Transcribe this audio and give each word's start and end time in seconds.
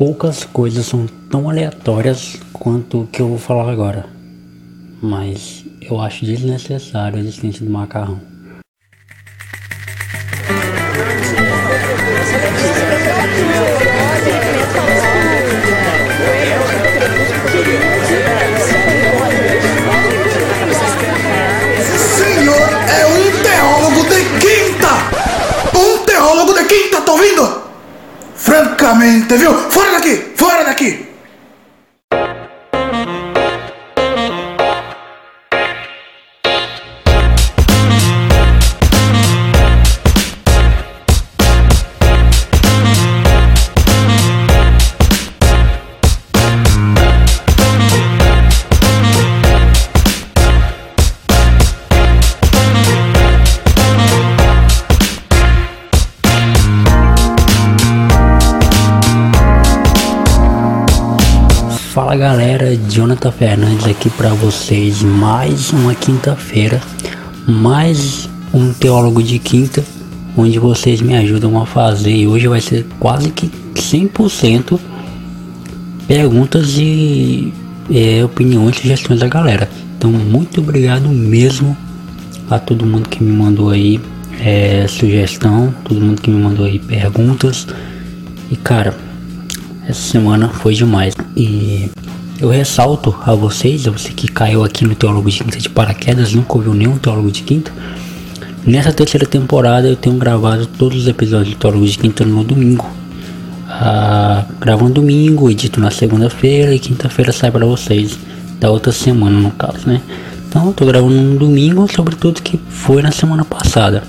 poucas 0.00 0.44
coisas 0.44 0.86
são 0.86 1.06
tão 1.30 1.50
aleatórias 1.50 2.40
quanto 2.54 3.02
o 3.02 3.06
que 3.06 3.20
eu 3.20 3.28
vou 3.28 3.36
falar 3.36 3.70
agora. 3.70 4.06
Mas 5.02 5.62
eu 5.78 6.00
acho 6.00 6.24
desnecessário 6.24 7.18
a 7.18 7.20
existência 7.20 7.66
do 7.66 7.70
macarrão. 7.70 8.18
Francamente, 29.00 29.36
viu? 29.38 29.54
Fora 29.70 29.92
daqui! 29.92 30.32
Fora 30.34 30.62
daqui! 30.62 31.09
Fala 61.90 62.14
galera, 62.14 62.76
Jonathan 62.88 63.32
Fernandes 63.32 63.84
aqui 63.84 64.08
para 64.10 64.28
vocês. 64.28 65.02
Mais 65.02 65.72
uma 65.72 65.92
quinta-feira, 65.92 66.80
mais 67.48 68.28
um 68.54 68.72
teólogo 68.72 69.20
de 69.20 69.40
quinta, 69.40 69.82
onde 70.36 70.56
vocês 70.60 71.00
me 71.00 71.16
ajudam 71.16 71.60
a 71.60 71.66
fazer. 71.66 72.14
E 72.14 72.28
hoje 72.28 72.46
vai 72.46 72.60
ser 72.60 72.86
quase 73.00 73.30
que 73.30 73.48
100% 73.74 74.78
perguntas 76.06 76.78
e 76.78 77.52
é, 77.90 78.24
opiniões 78.24 78.76
e 78.76 78.82
sugestões 78.82 79.18
da 79.18 79.26
galera. 79.26 79.68
Então, 79.98 80.12
muito 80.12 80.60
obrigado 80.60 81.08
mesmo 81.08 81.76
a 82.48 82.60
todo 82.60 82.86
mundo 82.86 83.08
que 83.08 83.20
me 83.20 83.32
mandou 83.32 83.70
aí 83.70 84.00
é, 84.40 84.86
sugestão, 84.88 85.74
todo 85.82 86.00
mundo 86.00 86.22
que 86.22 86.30
me 86.30 86.40
mandou 86.40 86.66
aí 86.66 86.78
perguntas. 86.78 87.66
E 88.48 88.54
cara, 88.54 89.09
essa 89.90 90.00
semana 90.00 90.48
foi 90.48 90.74
demais. 90.74 91.14
E 91.36 91.90
eu 92.40 92.48
ressalto 92.48 93.14
a 93.24 93.34
vocês, 93.34 93.86
a 93.86 93.90
você 93.90 94.10
que 94.10 94.28
caiu 94.28 94.64
aqui 94.64 94.84
no 94.84 94.94
Teólogo 94.94 95.30
de 95.30 95.42
Quinta 95.42 95.58
de 95.58 95.68
paraquedas, 95.68 96.32
nunca 96.32 96.56
ouviu 96.56 96.72
nenhum 96.72 96.96
Teólogo 96.96 97.30
de 97.30 97.42
Quinta. 97.42 97.72
Nessa 98.64 98.92
terceira 98.92 99.26
temporada 99.26 99.88
eu 99.88 99.96
tenho 99.96 100.16
gravado 100.16 100.66
todos 100.66 101.02
os 101.02 101.08
episódios 101.08 101.54
do 101.54 101.58
Teólogo 101.58 101.86
de 101.86 101.98
Quinta 101.98 102.24
no 102.24 102.44
domingo. 102.44 102.86
Ah, 103.68 104.44
gravo 104.60 104.88
no 104.88 104.94
domingo, 104.94 105.50
edito 105.50 105.80
na 105.80 105.90
segunda-feira 105.90 106.74
e 106.74 106.78
quinta-feira 106.78 107.32
sai 107.32 107.50
para 107.50 107.66
vocês. 107.66 108.18
Da 108.58 108.70
outra 108.70 108.92
semana, 108.92 109.40
no 109.40 109.50
caso, 109.52 109.86
né? 109.86 110.02
Então 110.48 110.66
eu 110.66 110.72
tô 110.74 110.84
gravando 110.84 111.14
no 111.14 111.38
domingo 111.38 111.90
sobre 111.90 112.14
tudo 112.14 112.42
que 112.42 112.60
foi 112.68 113.00
na 113.02 113.10
semana 113.10 113.44
passada. 113.44 114.02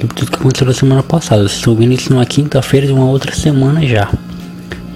Sobre 0.00 0.14
tudo 0.14 0.30
que 0.30 0.36
aconteceu 0.36 0.66
na 0.66 0.72
semana 0.72 1.02
passada. 1.04 1.44
Estão 1.44 1.76
vendo 1.76 1.92
isso 1.92 2.12
numa 2.12 2.26
quinta-feira 2.26 2.86
de 2.86 2.92
uma 2.92 3.04
outra 3.04 3.32
semana 3.32 3.86
já. 3.86 4.10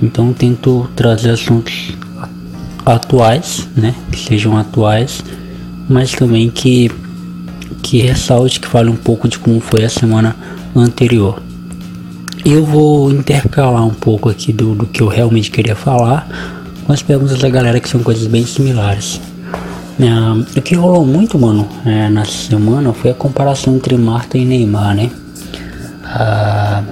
Então 0.04 0.34
tento 0.34 0.86
trazer 0.94 1.30
assuntos 1.30 1.92
atuais, 2.84 3.66
né? 3.74 3.94
Que 4.12 4.18
sejam 4.18 4.56
atuais, 4.56 5.24
mas 5.88 6.12
também 6.12 6.50
que 6.50 6.90
que 7.82 8.00
ressalte, 8.00 8.60
que 8.60 8.66
fale 8.66 8.88
um 8.88 8.96
pouco 8.96 9.28
de 9.28 9.38
como 9.38 9.60
foi 9.60 9.84
a 9.84 9.88
semana 9.88 10.36
anterior. 10.76 11.42
Eu 12.44 12.64
vou 12.64 13.10
intercalar 13.10 13.86
um 13.86 13.92
pouco 13.94 14.28
aqui 14.28 14.52
do, 14.52 14.74
do 14.74 14.86
que 14.86 15.02
eu 15.02 15.08
realmente 15.08 15.50
queria 15.50 15.74
falar 15.74 16.28
com 16.84 16.92
as 16.92 17.02
perguntas 17.02 17.38
da 17.38 17.48
galera 17.48 17.80
que 17.80 17.88
são 17.88 18.02
coisas 18.02 18.26
bem 18.26 18.44
similares. 18.46 19.20
É, 19.98 20.58
o 20.58 20.62
que 20.62 20.74
rolou 20.74 21.06
muito, 21.06 21.38
mano, 21.38 21.66
é, 21.86 22.08
na 22.10 22.24
semana 22.24 22.92
foi 22.92 23.10
a 23.10 23.14
comparação 23.14 23.76
entre 23.76 23.96
Marta 23.96 24.36
e 24.36 24.44
Neymar, 24.44 24.94
né? 24.94 25.10
Ah, 26.04 26.82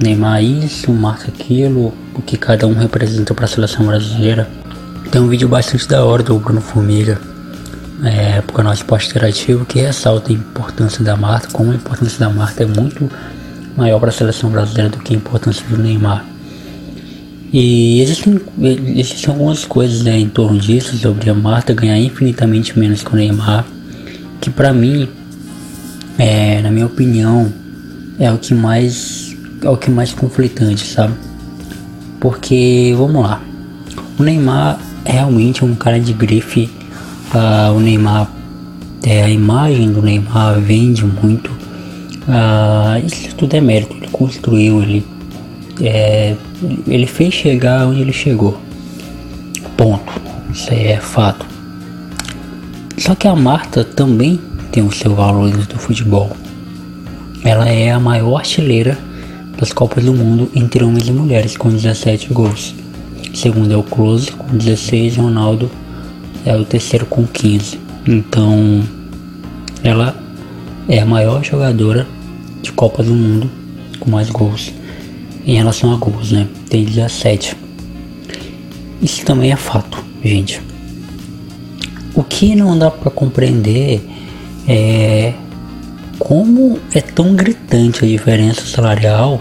Neymar 0.00 0.42
isso, 0.42 0.92
Marta 0.92 1.28
aquilo, 1.28 1.92
o 2.14 2.20
que 2.20 2.36
cada 2.36 2.66
um 2.66 2.74
representa 2.74 3.34
para 3.34 3.46
a 3.46 3.48
seleção 3.48 3.86
brasileira. 3.86 4.48
Tem 5.10 5.20
um 5.20 5.28
vídeo 5.28 5.48
bastante 5.48 5.88
da 5.88 6.04
hora 6.04 6.22
do 6.22 6.38
Bruno 6.38 6.60
Formiga, 6.60 7.18
é, 8.04 8.42
pro 8.42 8.54
canal 8.54 8.74
Esporte 8.74 9.08
Interativo, 9.08 9.64
que 9.64 9.80
ressalta 9.80 10.30
a 10.30 10.34
importância 10.34 11.02
da 11.02 11.16
Marta, 11.16 11.48
como 11.50 11.72
a 11.72 11.74
importância 11.74 12.18
da 12.18 12.28
Marta 12.28 12.62
é 12.62 12.66
muito 12.66 13.10
maior 13.76 13.98
para 13.98 14.10
a 14.10 14.12
seleção 14.12 14.50
brasileira 14.50 14.90
do 14.90 14.98
que 14.98 15.14
a 15.14 15.16
importância 15.16 15.64
do 15.66 15.78
Neymar. 15.78 16.24
E 17.52 18.02
existem, 18.02 18.38
existem 18.96 19.32
algumas 19.32 19.64
coisas 19.64 20.02
né, 20.02 20.18
em 20.18 20.28
torno 20.28 20.58
disso, 20.58 20.94
sobre 20.98 21.30
a 21.30 21.34
Marta 21.34 21.72
ganhar 21.72 21.98
infinitamente 21.98 22.78
menos 22.78 23.02
que 23.02 23.12
o 23.12 23.16
Neymar, 23.16 23.64
que 24.42 24.50
para 24.50 24.74
mim, 24.74 25.08
é, 26.18 26.60
na 26.60 26.70
minha 26.70 26.84
opinião, 26.84 27.50
é 28.18 28.30
o 28.30 28.36
que 28.36 28.52
mais 28.52 29.25
é 29.66 29.70
o 29.70 29.76
que 29.76 29.90
mais 29.90 30.12
conflitante, 30.12 30.86
sabe? 30.86 31.14
Porque, 32.20 32.94
vamos 32.96 33.22
lá, 33.22 33.42
o 34.18 34.22
Neymar 34.22 34.80
realmente 35.04 35.62
é 35.62 35.66
um 35.66 35.74
cara 35.74 35.98
de 35.98 36.12
grife, 36.12 36.70
uh, 37.34 37.72
o 37.74 37.80
Neymar, 37.80 38.30
é, 39.02 39.24
a 39.24 39.28
imagem 39.28 39.92
do 39.92 40.00
Neymar 40.00 40.60
vende 40.60 41.04
muito, 41.04 41.50
uh, 41.50 43.04
isso 43.04 43.34
tudo 43.34 43.54
é 43.54 43.60
mérito, 43.60 43.94
ele 43.96 44.08
construiu, 44.08 44.82
ele, 44.82 45.04
é, 45.80 46.34
ele 46.86 47.06
fez 47.06 47.34
chegar 47.34 47.86
onde 47.86 48.00
ele 48.00 48.12
chegou, 48.12 48.56
ponto, 49.76 50.12
isso 50.52 50.72
é 50.72 50.96
fato. 50.98 51.44
Só 52.98 53.14
que 53.14 53.28
a 53.28 53.34
Marta 53.36 53.84
também 53.84 54.40
tem 54.72 54.82
o 54.82 54.90
seu 54.90 55.14
valor 55.14 55.50
do 55.50 55.78
futebol. 55.78 56.34
Ela 57.44 57.68
é 57.68 57.92
a 57.92 58.00
maior 58.00 58.38
artilheira 58.38 58.96
das 59.58 59.72
Copas 59.72 60.04
do 60.04 60.12
Mundo 60.12 60.50
entre 60.54 60.84
homens 60.84 61.08
e 61.08 61.12
mulheres, 61.12 61.56
com 61.56 61.70
17 61.70 62.32
gols. 62.32 62.74
segundo 63.34 63.72
é 63.72 63.76
o 63.76 63.82
Close, 63.82 64.30
com 64.30 64.56
16, 64.56 65.16
e 65.16 65.20
Ronaldo 65.20 65.70
é 66.44 66.56
o 66.56 66.64
terceiro 66.64 67.06
com 67.06 67.26
15. 67.26 67.78
Então, 68.06 68.82
ela 69.82 70.16
é 70.88 71.00
a 71.00 71.06
maior 71.06 71.44
jogadora 71.44 72.06
de 72.62 72.72
Copa 72.72 73.02
do 73.02 73.14
Mundo 73.14 73.50
com 73.98 74.10
mais 74.10 74.30
gols. 74.30 74.72
Em 75.46 75.56
relação 75.56 75.92
a 75.92 75.96
gols, 75.96 76.32
né? 76.32 76.46
Tem 76.68 76.84
17. 76.84 77.56
Isso 79.02 79.24
também 79.24 79.52
é 79.52 79.56
fato, 79.56 80.02
gente. 80.24 80.60
O 82.14 82.22
que 82.22 82.54
não 82.54 82.78
dá 82.78 82.90
para 82.90 83.10
compreender 83.10 84.02
é 84.66 85.34
como 86.18 86.78
é 86.94 87.00
tão 87.00 87.34
gritante 87.34 88.04
a 88.04 88.08
diferença 88.08 88.64
salarial 88.66 89.40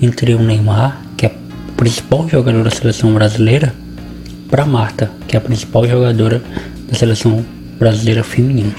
entre 0.00 0.34
o 0.34 0.42
Neymar, 0.42 1.00
que 1.16 1.26
é 1.26 1.28
a 1.28 1.32
principal 1.76 2.28
jogadora 2.28 2.64
da 2.64 2.70
seleção 2.70 3.12
brasileira, 3.14 3.74
para 4.48 4.64
Marta, 4.64 5.10
que 5.26 5.36
é 5.36 5.38
a 5.38 5.40
principal 5.40 5.86
jogadora 5.86 6.42
da 6.88 6.96
seleção 6.96 7.44
brasileira 7.78 8.22
feminina. 8.22 8.72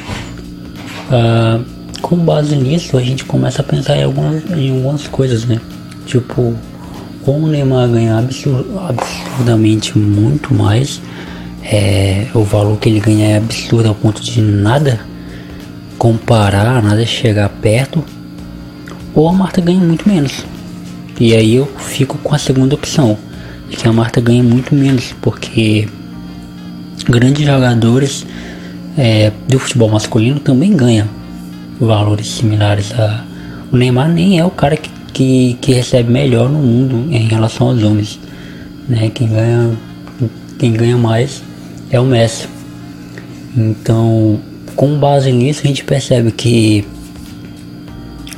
Uh, 1.10 1.64
com 2.02 2.16
base 2.18 2.56
nisso, 2.56 2.98
a 2.98 3.02
gente 3.02 3.26
começa 3.26 3.62
a 3.62 3.66
pensar 3.66 3.98
em 3.98 4.04
algumas, 4.04 4.44
em 4.52 4.72
algumas 4.72 5.08
coisas, 5.08 5.46
né? 5.46 5.60
Tipo, 6.06 6.56
como 7.26 7.48
o 7.48 7.50
Neymar 7.50 7.90
ganha 7.90 8.18
absur 8.18 8.66
absurdamente 8.88 9.98
muito 9.98 10.54
mais, 10.54 11.02
é, 11.64 12.28
o 12.34 12.44
valor 12.44 12.78
que 12.78 12.88
ele 12.88 13.00
ganha 13.00 13.28
é 13.28 13.38
absurdo 13.38 13.90
ao 13.90 13.96
ponto 13.96 14.22
de 14.22 14.42
nada 14.42 15.02
comparar, 15.98 16.82
nada 16.82 17.06
chegar 17.06 17.50
perto, 17.50 18.04
ou 19.14 19.28
a 19.28 19.34
Marta 19.34 19.60
ganha 19.62 19.80
muito 19.80 20.08
menos. 20.08 20.46
E 21.20 21.34
aí 21.34 21.56
eu 21.56 21.66
fico 21.66 22.18
com 22.20 22.36
a 22.36 22.38
segunda 22.38 22.76
opção, 22.76 23.18
de 23.70 23.78
que 23.78 23.88
a 23.88 23.94
Marta 23.94 24.22
ganha 24.22 24.44
muito 24.44 24.76
menos, 24.76 25.14
porque 25.22 25.88
grandes 27.10 27.46
jogadores 27.46 28.26
é, 28.98 29.32
do 29.48 29.60
futebol 29.60 29.90
masculino 29.90 30.40
também 30.40 30.76
ganham 30.76 31.08
valores 31.80 32.28
similares 32.28 32.92
a. 32.94 33.24
O 33.72 33.76
Neymar 33.76 34.10
nem 34.10 34.40
é 34.40 34.46
o 34.46 34.50
cara 34.50 34.78
que, 34.78 34.90
que, 35.12 35.58
que 35.60 35.74
recebe 35.74 36.10
melhor 36.10 36.50
no 36.50 36.60
mundo 36.60 37.14
em 37.14 37.28
relação 37.28 37.68
aos 37.68 37.84
homens. 37.84 38.18
Né? 38.88 39.12
Quem, 39.14 39.28
ganha, 39.28 39.72
quem 40.58 40.72
ganha 40.72 40.98
mais 40.98 41.44
é 41.92 42.00
o 42.00 42.06
Messi. 42.06 42.48
Então 43.58 44.40
com 44.78 44.98
base 44.98 45.32
nisso 45.32 45.62
a 45.64 45.68
gente 45.68 45.84
percebe 45.84 46.32
que 46.32 46.86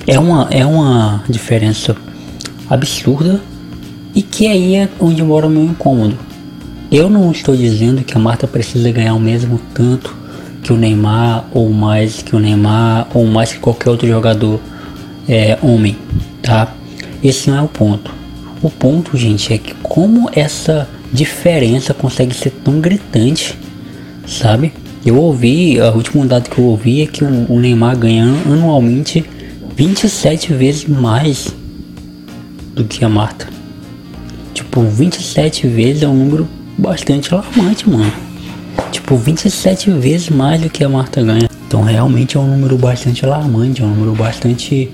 é 0.07 0.17
uma, 0.17 0.47
é 0.49 0.65
uma 0.65 1.23
diferença 1.29 1.95
absurda 2.67 3.41
E 4.15 4.23
que 4.23 4.47
aí 4.47 4.75
é 4.75 4.89
onde 4.99 5.21
mora 5.21 5.45
o 5.45 5.49
meu 5.49 5.63
incômodo. 5.63 6.17
Eu 6.91 7.09
não 7.09 7.31
estou 7.31 7.55
dizendo 7.55 8.03
que 8.03 8.15
a 8.17 8.19
Marta 8.19 8.47
precisa 8.47 8.89
ganhar 8.91 9.13
o 9.13 9.19
mesmo 9.19 9.59
tanto 9.73 10.17
que 10.63 10.73
o 10.73 10.77
Neymar, 10.77 11.45
ou 11.53 11.69
mais 11.69 12.23
que 12.23 12.35
o 12.35 12.39
Neymar, 12.39 13.07
ou 13.13 13.25
mais 13.27 13.53
que 13.53 13.59
qualquer 13.59 13.91
outro 13.91 14.07
jogador 14.07 14.59
é, 15.27 15.57
homem, 15.61 15.95
tá? 16.41 16.73
Esse 17.23 17.49
não 17.49 17.57
é 17.57 17.61
o 17.61 17.67
ponto. 17.67 18.11
O 18.63 18.69
ponto, 18.69 19.15
gente, 19.15 19.53
é 19.53 19.57
que 19.57 19.75
como 19.75 20.29
essa 20.33 20.87
diferença 21.13 21.93
consegue 21.93 22.33
ser 22.33 22.49
tão 22.49 22.81
gritante, 22.81 23.57
sabe? 24.25 24.73
Eu 25.05 25.15
ouvi, 25.15 25.79
a 25.79 25.91
última 25.91 26.25
dado 26.25 26.49
que 26.49 26.59
eu 26.59 26.65
ouvi 26.65 27.01
é 27.01 27.05
que 27.05 27.23
o 27.23 27.59
Neymar 27.59 27.97
ganha 27.97 28.25
anualmente 28.45 29.23
27 29.75 30.53
vezes 30.53 30.85
mais 30.85 31.55
do 32.73 32.83
que 32.83 33.05
a 33.05 33.09
Marta. 33.09 33.47
Tipo, 34.53 34.81
27 34.81 35.67
vezes 35.67 36.03
é 36.03 36.07
um 36.07 36.13
número 36.13 36.47
bastante 36.77 37.33
alarmante, 37.33 37.89
mano. 37.89 38.11
Tipo, 38.91 39.15
27 39.15 39.89
vezes 39.91 40.29
mais 40.29 40.59
do 40.59 40.69
que 40.69 40.83
a 40.83 40.89
Marta 40.89 41.23
ganha. 41.23 41.49
Então, 41.65 41.81
realmente 41.81 42.35
é 42.35 42.39
um 42.39 42.47
número 42.47 42.77
bastante 42.77 43.23
alarmante, 43.23 43.81
é 43.81 43.85
um 43.85 43.89
número 43.89 44.13
bastante 44.13 44.91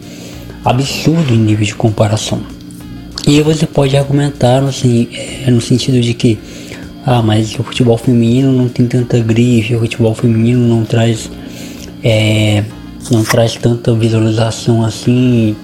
absurdo 0.64 1.34
em 1.34 1.38
nível 1.38 1.66
de 1.66 1.74
comparação. 1.74 2.42
E 3.28 3.42
você 3.42 3.66
pode 3.66 3.98
argumentar 3.98 4.64
assim, 4.64 5.08
no 5.48 5.60
sentido 5.60 6.00
de 6.00 6.14
que 6.14 6.38
ah, 7.06 7.22
mas 7.22 7.54
o 7.60 7.64
futebol 7.64 7.98
feminino 7.98 8.52
não 8.52 8.68
tem 8.68 8.88
tanta 8.88 9.20
grife, 9.20 9.76
o 9.76 9.80
futebol 9.80 10.16
feminino 10.16 10.68
não 10.68 10.84
traz 10.84 11.30
é, 12.04 12.64
não 13.12 13.24
traz 13.24 13.56
tanta 13.56 13.94
visualização 13.94 14.84
assim 14.84 15.56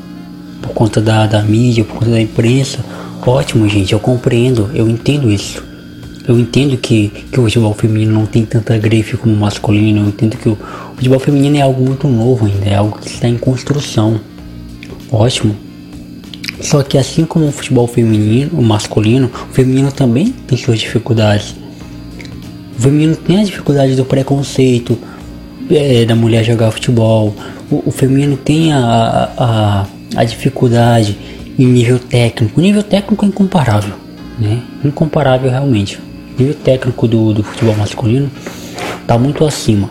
por 0.62 0.72
conta 0.74 1.02
da, 1.02 1.26
da 1.26 1.42
mídia, 1.42 1.84
por 1.84 1.96
conta 1.96 2.12
da 2.12 2.22
imprensa. 2.22 2.86
Ótimo, 3.26 3.68
gente, 3.68 3.94
eu 3.94 4.00
compreendo, 4.00 4.70
eu 4.74 4.88
entendo 4.88 5.32
isso. 5.32 5.64
Eu 6.28 6.40
entendo 6.40 6.78
que, 6.78 7.10
que 7.10 7.40
o 7.40 7.44
futebol 7.44 7.74
feminino 7.74 8.14
não 8.14 8.28
tem 8.28 8.46
tanta 8.46 8.78
grife 8.78 9.18
como 9.18 9.34
o 9.34 9.38
masculino. 9.38 10.02
Eu 10.02 10.08
entendo 10.10 10.38
que 10.38 10.48
o, 10.48 10.54
o 10.54 10.96
futebol 10.96 11.20
feminino 11.20 11.58
é 11.58 11.62
algo 11.62 11.84
muito 11.84 12.08
novo 12.08 12.46
ainda, 12.46 12.66
é 12.66 12.76
algo 12.76 13.00
que 13.00 13.08
está 13.08 13.28
em 13.28 13.38
construção. 13.38 14.20
Ótimo. 15.12 15.56
Só 16.62 16.84
que 16.84 16.98
assim 16.98 17.26
como 17.26 17.48
o 17.48 17.52
futebol 17.52 17.88
feminino, 17.88 18.52
o 18.54 18.62
masculino, 18.62 19.32
o 19.50 19.54
feminino 19.54 19.92
também 19.92 20.32
tem 20.48 20.58
suas 20.58 20.80
dificuldades. 20.80 21.56
O 22.78 22.82
feminino 22.82 23.16
tem 23.16 23.40
a 23.40 23.44
dificuldade 23.44 23.96
do 23.96 24.06
preconceito 24.06 24.98
é, 25.70 26.06
da 26.06 26.16
mulher 26.16 26.44
jogar 26.44 26.72
futebol. 26.72 27.36
O, 27.70 27.84
o 27.88 27.92
feminino 27.92 28.38
tem 28.38 28.74
a, 28.74 29.30
a, 29.38 29.86
a 30.16 30.24
dificuldade 30.24 31.18
em 31.58 31.66
nível 31.66 32.00
técnico. 32.00 32.60
O 32.60 32.64
nível 32.64 32.84
técnico 32.84 33.26
é 33.26 33.28
incomparável, 33.28 33.94
né? 34.40 34.62
Incomparável 34.84 35.50
realmente. 35.50 35.98
O 35.98 36.42
nível 36.42 36.56
técnico 36.56 37.08
do, 37.08 37.34
do 37.34 37.44
futebol 37.44 37.76
masculino 37.76 38.32
está 39.02 39.18
muito 39.18 39.46
acima, 39.46 39.90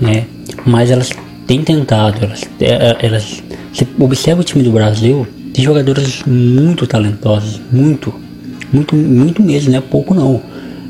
né? 0.00 0.26
Mas 0.64 0.90
elas 0.90 1.10
têm 1.46 1.62
tentado, 1.62 2.24
elas, 2.24 2.42
é, 2.60 2.96
elas, 3.06 3.42
você 3.72 3.86
observa 3.98 4.40
o 4.40 4.44
time 4.44 4.62
do 4.62 4.70
Brasil, 4.70 5.26
tem 5.52 5.64
jogadores 5.64 6.22
muito 6.26 6.86
talentosos, 6.86 7.60
muito, 7.70 8.14
muito, 8.72 8.96
muito 8.96 9.42
mesmo, 9.42 9.70
não 9.70 9.78
é 9.78 9.80
pouco 9.82 10.14
não. 10.14 10.40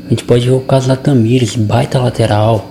A 0.05 0.09
gente 0.09 0.23
pode 0.23 0.45
ver 0.45 0.55
o 0.55 0.61
caso 0.61 0.87
da 0.87 0.95
Tamires, 0.95 1.55
baita 1.55 1.99
lateral. 1.99 2.69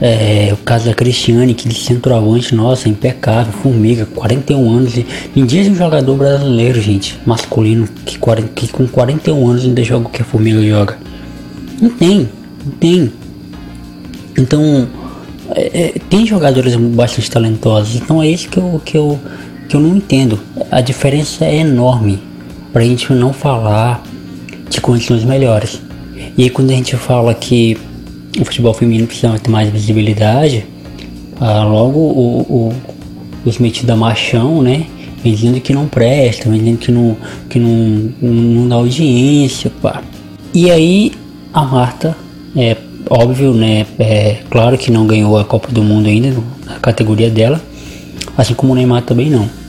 É, 0.00 0.50
o 0.52 0.56
caso 0.58 0.86
da 0.86 0.94
Cristiane, 0.94 1.52
que 1.52 1.68
de 1.68 1.74
centroavante, 1.74 2.54
nossa, 2.54 2.88
impecável, 2.88 3.52
formiga, 3.52 4.06
41 4.06 4.70
anos. 4.70 4.94
E, 4.96 5.42
de 5.42 5.70
um 5.70 5.74
jogador 5.74 6.16
brasileiro, 6.16 6.80
gente, 6.80 7.18
masculino, 7.26 7.86
que, 8.06 8.18
que 8.54 8.68
com 8.68 8.86
41 8.86 9.46
anos 9.46 9.64
ainda 9.64 9.84
joga 9.84 10.06
o 10.06 10.10
que 10.10 10.22
a 10.22 10.24
formiga 10.24 10.62
joga. 10.62 10.98
Não 11.80 11.90
tem, 11.90 12.28
não 12.64 12.72
tem. 12.78 13.12
Então, 14.38 14.88
é, 15.50 15.80
é, 15.82 15.94
tem 16.08 16.26
jogadores 16.26 16.74
bastante 16.76 17.30
talentosos. 17.30 17.96
Então 17.96 18.22
é 18.22 18.28
isso 18.28 18.48
que 18.48 18.58
eu, 18.58 18.80
que 18.84 18.96
eu 18.96 19.18
que 19.70 19.76
eu 19.76 19.80
não 19.80 19.96
entendo. 19.96 20.40
A 20.68 20.80
diferença 20.80 21.44
é 21.44 21.58
enorme 21.58 22.18
para 22.72 22.82
a 22.82 22.84
gente 22.84 23.12
não 23.12 23.32
falar 23.32 24.02
de 24.68 24.80
condições 24.80 25.24
melhores. 25.24 25.80
E 26.36 26.42
aí 26.42 26.50
quando 26.50 26.70
a 26.70 26.74
gente 26.74 26.96
fala 26.96 27.32
que 27.32 27.78
o 28.40 28.44
futebol 28.44 28.74
feminino 28.74 29.06
precisa 29.06 29.38
ter 29.38 29.48
mais 29.48 29.70
visibilidade, 29.70 30.66
ah, 31.40 31.62
logo 31.62 32.00
o, 32.00 32.40
o, 32.40 32.72
os 33.44 33.58
metidos 33.58 33.90
a 33.90 33.96
machão, 33.96 34.60
né? 34.60 34.86
Vem 35.22 35.34
dizendo 35.34 35.60
que 35.60 35.72
não 35.72 35.86
presta, 35.86 36.50
vem 36.50 36.58
dizendo 36.58 36.78
que 36.78 36.90
não, 36.90 37.16
que 37.48 37.58
não, 37.60 38.12
não 38.20 38.68
dá 38.68 38.74
audiência, 38.74 39.70
pá. 39.80 40.02
E 40.52 40.68
aí 40.68 41.12
a 41.52 41.62
Marta, 41.62 42.16
é 42.56 42.76
óbvio, 43.08 43.52
né? 43.52 43.86
É 44.00 44.38
claro 44.50 44.76
que 44.76 44.90
não 44.90 45.06
ganhou 45.06 45.38
a 45.38 45.44
Copa 45.44 45.70
do 45.70 45.84
Mundo 45.84 46.08
ainda, 46.08 46.34
na 46.66 46.80
categoria 46.80 47.30
dela, 47.30 47.60
assim 48.36 48.54
como 48.54 48.72
o 48.72 48.74
Neymar 48.74 49.02
também 49.02 49.30
não. 49.30 49.59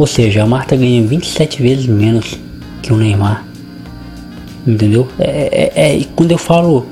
Ou 0.00 0.06
seja, 0.06 0.42
a 0.42 0.46
Marta 0.46 0.74
ganha 0.74 1.06
27 1.06 1.60
vezes 1.60 1.86
menos 1.86 2.34
que 2.80 2.90
o 2.90 2.96
Neymar. 2.96 3.44
Entendeu? 4.66 5.06
É, 5.18 5.72
é, 5.74 5.98
é, 5.98 6.04
quando 6.16 6.30
eu 6.30 6.38
falo 6.38 6.86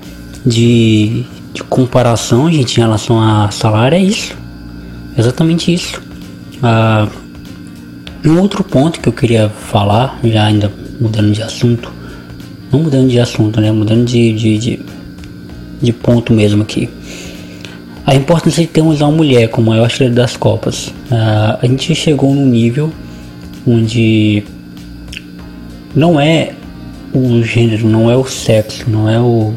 de, 0.45 1.25
de 1.55 1.65
comparação, 1.65 2.53
gente, 2.53 2.77
em 2.77 2.81
relação 2.83 3.19
a 3.19 3.51
salário, 3.51 3.97
é 3.97 4.03
isso. 4.03 4.37
Exatamente 5.17 5.73
isso. 5.73 6.03
Ah, 6.63 7.09
um 8.27 8.39
outro 8.41 8.63
ponto 8.63 9.01
que 9.01 9.09
eu 9.09 9.13
queria 9.15 9.49
falar, 9.49 10.21
já 10.23 10.45
ainda 10.45 10.71
mudando 11.01 11.33
de 11.33 11.43
assunto, 11.43 11.91
não 12.71 12.83
mudando 12.83 13.09
de 13.09 13.19
assunto, 13.19 13.59
né? 13.59 13.73
Mudando 13.73 14.05
de, 14.05 14.35
de, 14.35 14.59
de, 14.59 14.81
de 15.81 15.93
ponto 15.95 16.31
mesmo 16.31 16.63
aqui. 16.63 16.91
A 18.09 18.15
importância 18.15 18.63
de 18.63 18.69
termos 18.69 19.03
uma 19.03 19.11
mulher 19.11 19.51
como 19.51 19.69
maior 19.69 19.85
artilheiro 19.85 20.15
das 20.15 20.35
Copas. 20.35 20.87
Uh, 20.87 21.59
a 21.61 21.67
gente 21.67 21.95
chegou 21.95 22.35
num 22.35 22.47
nível 22.47 22.91
onde 23.67 24.43
não 25.95 26.19
é 26.19 26.53
o 27.13 27.43
gênero, 27.43 27.87
não 27.87 28.11
é 28.11 28.17
o 28.17 28.25
sexo, 28.25 28.89
não 28.89 29.11
é 29.11 29.21
o 29.21 29.53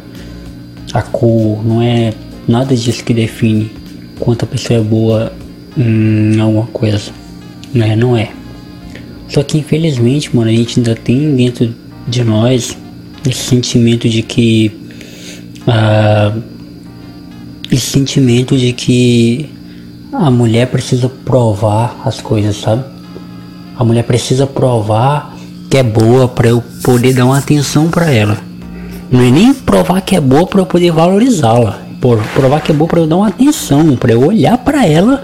a 0.93 1.01
cor, 1.01 1.65
não 1.65 1.81
é 1.81 2.11
nada 2.45 2.75
disso 2.75 3.05
que 3.05 3.13
define 3.13 3.71
quanto 4.19 4.43
a 4.43 4.47
pessoa 4.49 4.81
é 4.81 4.83
boa 4.83 5.31
em 5.77 6.37
alguma 6.37 6.67
coisa, 6.67 7.09
né? 7.73 7.95
Não 7.95 8.17
é. 8.17 8.31
Só 9.29 9.43
que 9.43 9.59
infelizmente, 9.59 10.35
mano, 10.35 10.49
a 10.49 10.53
gente 10.53 10.77
ainda 10.77 10.93
tem 10.93 11.37
dentro 11.37 11.73
de 12.05 12.21
nós 12.21 12.77
esse 13.25 13.45
sentimento 13.45 14.09
de 14.09 14.21
que 14.21 14.73
uh, 15.61 16.50
esse 17.71 17.85
sentimento 17.85 18.57
de 18.57 18.73
que 18.73 19.49
a 20.11 20.29
mulher 20.29 20.67
precisa 20.67 21.07
provar 21.07 22.01
as 22.03 22.19
coisas, 22.19 22.57
sabe? 22.57 22.83
A 23.77 23.83
mulher 23.83 24.03
precisa 24.03 24.45
provar 24.45 25.35
que 25.69 25.77
é 25.77 25.83
boa 25.83 26.27
para 26.27 26.49
eu 26.49 26.61
poder 26.83 27.13
dar 27.13 27.25
uma 27.25 27.37
atenção 27.37 27.89
para 27.89 28.11
ela. 28.11 28.37
Não 29.09 29.21
é 29.21 29.31
nem 29.31 29.53
provar 29.53 30.01
que 30.01 30.15
é 30.15 30.21
boa 30.21 30.45
para 30.45 30.59
eu 30.59 30.65
poder 30.65 30.91
valorizá-la. 30.91 31.79
Provar 32.33 32.61
que 32.61 32.71
é 32.71 32.75
boa 32.75 32.89
para 32.89 32.99
eu 32.99 33.07
dar 33.07 33.15
uma 33.15 33.29
atenção, 33.29 33.95
para 33.95 34.11
eu 34.11 34.25
olhar 34.25 34.57
para 34.57 34.85
ela 34.85 35.23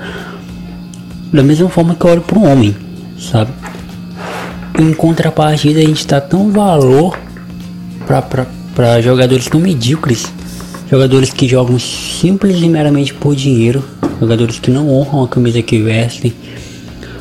da 1.34 1.44
mesma 1.44 1.68
forma 1.70 1.96
que 1.96 2.06
eu 2.06 2.12
olho 2.12 2.22
para 2.22 2.40
um 2.40 2.50
homem, 2.50 2.76
sabe? 3.20 3.52
Em 4.80 4.94
contrapartida, 4.94 5.80
a 5.80 5.84
gente 5.84 6.08
dá 6.08 6.22
tão 6.22 6.50
valor 6.52 7.18
para 8.06 9.02
jogadores 9.02 9.48
tão 9.48 9.60
medíocres 9.60 10.32
Jogadores 10.90 11.32
que 11.32 11.48
jogam 11.48 11.78
simples 11.78 12.62
e 12.62 12.70
meramente 12.70 13.14
por 13.14 13.36
dinheiro. 13.36 13.84
Jogadores 14.22 14.58
que 14.58 14.72
não 14.72 14.90
honram 14.90 15.26
a 15.26 15.28
camisa 15.28 15.62
que 15.62 15.82
vestem. 15.82 16.34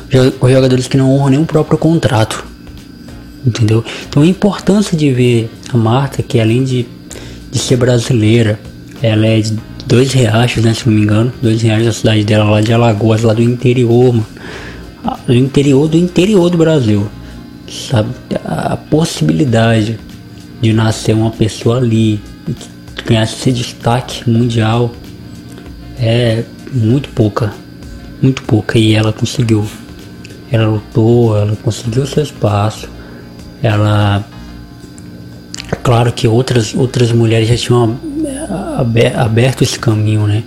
Jogadores 0.09 0.87
que 0.87 0.95
não 0.95 1.13
honram 1.13 1.29
nem 1.29 1.39
o 1.39 1.45
próprio 1.45 1.77
contrato. 1.77 2.45
Entendeu? 3.45 3.83
Então 4.07 4.23
a 4.23 4.25
importância 4.25 4.97
de 4.97 5.11
ver 5.11 5.49
a 5.73 5.77
Marta, 5.77 6.23
que 6.23 6.39
além 6.39 6.63
de, 6.63 6.85
de 7.51 7.59
ser 7.59 7.75
brasileira, 7.75 8.57
ela 9.01 9.27
é 9.27 9.41
de 9.41 9.57
dois 9.85 10.13
reais, 10.13 10.55
né? 10.57 10.73
Se 10.73 10.87
não 10.87 10.95
me 10.95 11.01
engano. 11.01 11.33
Dois 11.41 11.61
reais 11.61 11.85
da 11.85 11.91
cidade 11.91 12.23
dela 12.23 12.49
lá 12.49 12.61
de 12.61 12.71
Alagoas, 12.71 13.21
lá 13.21 13.33
do 13.33 13.41
interior, 13.41 14.13
mano. 14.13 14.27
Ah, 15.03 15.19
do 15.27 15.35
interior 15.35 15.89
do 15.89 15.97
interior 15.97 16.49
do 16.49 16.57
Brasil. 16.57 17.05
Sabe? 17.69 18.09
A 18.45 18.77
possibilidade 18.77 19.99
de 20.61 20.71
nascer 20.71 21.13
uma 21.13 21.31
pessoa 21.31 21.77
ali 21.77 22.21
ganhasse 23.07 23.35
esse 23.35 23.51
destaque 23.51 24.29
mundial 24.29 24.91
é 25.97 26.43
muito 26.71 27.09
pouca, 27.09 27.53
muito 28.21 28.43
pouca 28.43 28.77
e 28.77 28.93
ela 28.93 29.13
conseguiu. 29.13 29.65
Ela 30.51 30.67
lutou, 30.67 31.37
ela 31.37 31.55
conseguiu 31.57 32.05
seu 32.05 32.23
espaço. 32.23 32.87
Ela, 33.63 34.23
claro 35.83 36.11
que 36.13 36.27
outras 36.27 36.75
outras 36.75 37.11
mulheres 37.11 37.47
já 37.47 37.57
tinham 37.57 37.99
aberto 39.15 39.63
esse 39.63 39.79
caminho, 39.79 40.27
né? 40.27 40.43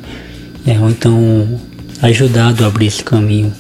É, 0.66 0.78
ou 0.78 0.90
então 0.90 1.60
ajudado 2.02 2.64
a 2.64 2.68
abrir 2.68 2.86
esse 2.86 3.02
caminho. 3.02 3.52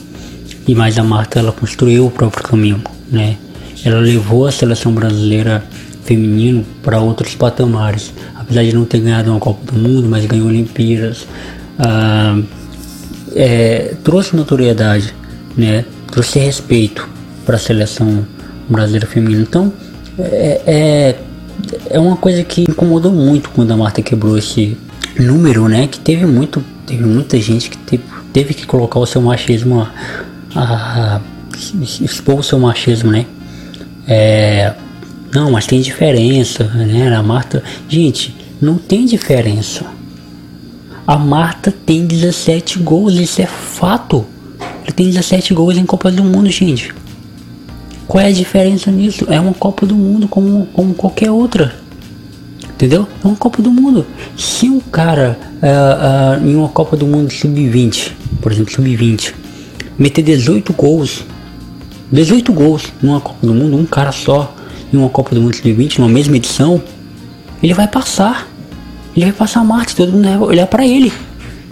E 0.68 0.74
mais 0.74 0.98
a 0.98 1.02
Marta 1.02 1.40
ela 1.40 1.52
construiu 1.52 2.06
o 2.06 2.10
próprio 2.10 2.44
caminho, 2.44 2.82
né? 3.10 3.36
ela 3.84 3.98
levou 3.98 4.46
a 4.46 4.52
seleção 4.52 4.92
brasileira 4.92 5.64
feminino 6.10 6.66
para 6.82 7.00
outros 7.00 7.36
patamares. 7.36 8.12
Apesar 8.34 8.64
de 8.64 8.74
não 8.74 8.84
ter 8.84 8.98
ganhado 8.98 9.30
uma 9.30 9.38
Copa 9.38 9.70
do 9.70 9.78
Mundo, 9.78 10.08
mas 10.08 10.26
ganhou 10.26 10.48
Olimpíadas. 10.48 11.24
Ah, 11.78 12.36
é, 13.32 13.94
trouxe 14.02 14.34
notoriedade, 14.34 15.14
né? 15.56 15.84
trouxe 16.10 16.40
respeito 16.40 17.08
para 17.46 17.54
a 17.54 17.58
seleção 17.58 18.26
brasileira 18.68 19.06
feminina. 19.06 19.42
Então, 19.42 19.72
é, 20.18 20.60
é, 20.66 21.16
é 21.90 22.00
uma 22.00 22.16
coisa 22.16 22.42
que 22.42 22.62
incomodou 22.62 23.12
muito 23.12 23.50
quando 23.50 23.70
a 23.70 23.76
Marta 23.76 24.02
quebrou 24.02 24.36
esse 24.36 24.76
número, 25.16 25.68
né? 25.68 25.86
Que 25.86 26.00
teve 26.00 26.26
muito, 26.26 26.64
teve 26.86 27.04
muita 27.04 27.38
gente 27.40 27.70
que 27.70 27.78
teve, 27.78 28.02
teve 28.32 28.54
que 28.54 28.66
colocar 28.66 28.98
o 28.98 29.06
seu 29.06 29.22
machismo, 29.22 29.86
a, 30.56 30.60
a, 30.60 31.20
expor 31.80 32.40
o 32.40 32.42
seu 32.42 32.58
machismo, 32.58 33.12
né? 33.12 33.26
É, 34.08 34.74
não, 35.32 35.52
mas 35.52 35.66
tem 35.66 35.80
diferença, 35.80 36.64
né? 36.64 37.14
A 37.14 37.22
Marta, 37.22 37.62
gente, 37.88 38.34
não 38.60 38.76
tem 38.76 39.06
diferença. 39.06 39.86
A 41.06 41.16
Marta 41.16 41.72
tem 41.72 42.04
17 42.04 42.80
gols, 42.80 43.14
isso 43.14 43.40
é 43.40 43.46
fato. 43.46 44.26
Ele 44.82 44.92
tem 44.92 45.06
17 45.06 45.54
gols 45.54 45.76
em 45.76 45.86
Copa 45.86 46.10
do 46.10 46.24
Mundo, 46.24 46.50
gente. 46.50 46.92
Qual 48.08 48.20
é 48.22 48.26
a 48.26 48.32
diferença 48.32 48.90
nisso? 48.90 49.26
É 49.28 49.40
uma 49.40 49.54
Copa 49.54 49.86
do 49.86 49.94
Mundo 49.94 50.26
como, 50.26 50.66
como 50.72 50.94
qualquer 50.94 51.30
outra. 51.30 51.76
Entendeu? 52.64 53.06
É 53.22 53.26
uma 53.26 53.36
Copa 53.36 53.62
do 53.62 53.70
Mundo. 53.70 54.04
Se 54.36 54.68
um 54.68 54.80
cara 54.80 55.38
uh, 55.62 56.42
uh, 56.42 56.48
em 56.48 56.56
uma 56.56 56.68
Copa 56.68 56.96
do 56.96 57.06
Mundo 57.06 57.32
sub-20, 57.32 58.12
por 58.40 58.50
exemplo, 58.50 58.72
sub-20, 58.72 59.32
meter 59.96 60.22
18 60.22 60.72
gols, 60.72 61.24
18 62.10 62.52
gols 62.52 62.92
numa 63.00 63.20
Copa 63.20 63.46
do 63.46 63.54
Mundo, 63.54 63.76
um 63.76 63.86
cara 63.86 64.10
só 64.10 64.56
em 64.92 64.96
uma 64.96 65.08
Copa 65.08 65.34
do 65.34 65.40
Mundo 65.40 65.54
sub-20, 65.56 65.98
numa 65.98 66.08
mesma 66.08 66.36
edição, 66.36 66.82
ele 67.62 67.74
vai 67.74 67.88
passar. 67.88 68.48
Ele 69.16 69.26
vai 69.26 69.34
passar 69.34 69.64
Marte, 69.64 69.96
todo 69.96 70.12
mundo 70.12 70.24
vai 70.24 70.38
olhar 70.38 70.66
para 70.66 70.86
ele. 70.86 71.12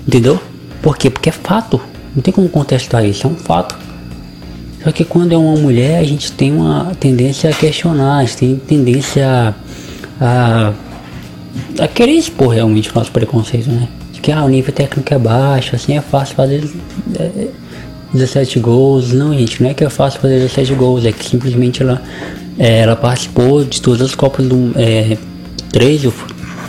Entendeu? 0.07 0.41
Por 0.83 0.97
quê? 0.97 1.11
Porque 1.11 1.29
é 1.29 1.33
fato. 1.33 1.81
Não 2.15 2.23
tem 2.23 2.33
como 2.33 2.49
contestar 2.49 3.05
isso, 3.05 3.27
é 3.27 3.31
um 3.31 3.35
fato. 3.35 3.77
Só 4.83 4.93
que 4.93 5.05
quando 5.05 5.33
é 5.33 5.37
uma 5.37 5.57
mulher, 5.57 5.99
a 5.99 6.05
gente 6.05 6.33
tem 6.33 6.53
uma 6.53 6.93
tendência 6.99 7.51
a 7.51 7.53
questionar, 7.53 8.19
a 8.19 8.25
gente 8.25 8.37
tem 8.37 8.57
tendência 8.57 9.55
a, 10.21 10.73
a, 11.79 11.85
a 11.85 11.89
querer 11.89 12.13
expor 12.13 12.49
realmente 12.55 12.91
o 12.91 12.95
nosso 12.95 13.11
preconceito, 13.11 13.71
né? 13.71 13.89
De 14.13 14.21
que 14.21 14.31
ah, 14.31 14.45
o 14.45 14.49
nível 14.49 14.73
técnico 14.73 15.13
é 15.13 15.19
baixo, 15.19 15.75
assim 15.75 15.97
é 15.97 16.01
fácil 16.01 16.37
fazer 16.37 16.69
é, 17.19 17.49
17 18.13 18.59
gols. 18.61 19.13
Não, 19.13 19.37
gente, 19.37 19.63
não 19.63 19.71
é 19.71 19.75
que 19.75 19.85
é 19.85 19.91
fácil 19.91 20.21
fazer 20.21 20.39
17 20.39 20.75
gols, 20.75 21.05
é 21.05 21.13
que 21.13 21.25
simplesmente 21.25 21.83
ela, 21.83 22.01
é, 22.59 22.81
ela 22.81 22.97
participou 22.97 23.65
de 23.65 23.81
todas 23.81 24.03
as 24.03 24.15
Copas 24.15 24.47
do 24.47 24.73
é, 24.75 25.17
três, 25.71 26.05
ou, 26.05 26.13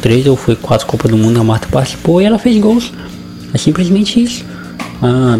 três 0.01 0.27
ou 0.27 0.35
foi 0.35 0.55
quatro 0.55 0.85
Copas 0.85 1.09
do 1.09 1.17
Mundo, 1.17 1.39
a 1.39 1.43
Marta 1.43 1.67
participou 1.67 2.21
e 2.21 2.25
ela 2.25 2.37
fez 2.37 2.57
gols. 2.59 2.93
É 3.53 3.57
simplesmente 3.57 4.21
isso. 4.21 4.45
Ah, 5.01 5.39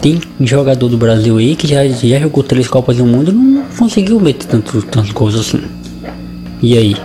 tem 0.00 0.20
jogador 0.40 0.88
do 0.88 0.96
Brasil 0.96 1.38
aí 1.38 1.56
que 1.56 1.66
já, 1.66 1.86
já 1.88 2.20
jogou 2.20 2.44
três 2.44 2.68
Copas 2.68 2.96
do 2.96 3.04
Mundo 3.04 3.32
e 3.32 3.34
não 3.34 3.64
conseguiu 3.76 4.20
meter 4.20 4.46
tantos, 4.46 4.84
tantos 4.84 5.10
gols 5.10 5.34
assim. 5.34 5.62
E 6.62 6.78
aí? 6.78 6.96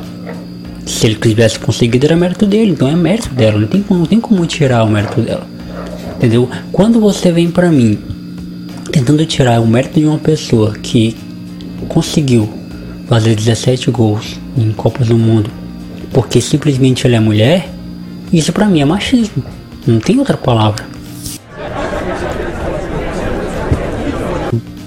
Se 0.85 1.07
ele 1.07 1.15
tivesse 1.15 1.57
conseguido 1.57 2.05
era 2.05 2.15
mérito 2.15 2.45
dele, 2.45 2.71
então 2.71 2.87
é 2.87 2.95
mérito 2.95 3.29
dela, 3.29 3.57
não 3.57 3.67
tem, 3.67 3.83
não 3.89 4.05
tem 4.05 4.19
como 4.19 4.45
tirar 4.45 4.83
o 4.83 4.89
mérito 4.89 5.21
dela. 5.21 5.47
Entendeu? 6.17 6.47
Quando 6.71 6.99
você 6.99 7.31
vem 7.31 7.49
pra 7.49 7.71
mim 7.71 7.97
tentando 8.91 9.25
tirar 9.25 9.59
o 9.61 9.67
mérito 9.67 9.99
de 9.99 10.05
uma 10.05 10.19
pessoa 10.19 10.73
que 10.73 11.15
conseguiu 11.87 12.49
fazer 13.13 13.35
17 13.35 13.91
gols 13.91 14.39
em 14.57 14.71
Copas 14.71 15.07
do 15.07 15.17
Mundo 15.19 15.47
porque 16.11 16.41
simplesmente 16.41 17.05
ela 17.05 17.17
é 17.17 17.19
mulher, 17.19 17.69
isso 18.31 18.51
pra 18.51 18.65
mim 18.65 18.81
é 18.81 18.85
machismo. 18.85 19.43
Não 19.85 19.99
tem 19.99 20.17
outra 20.17 20.35
palavra. 20.35 20.83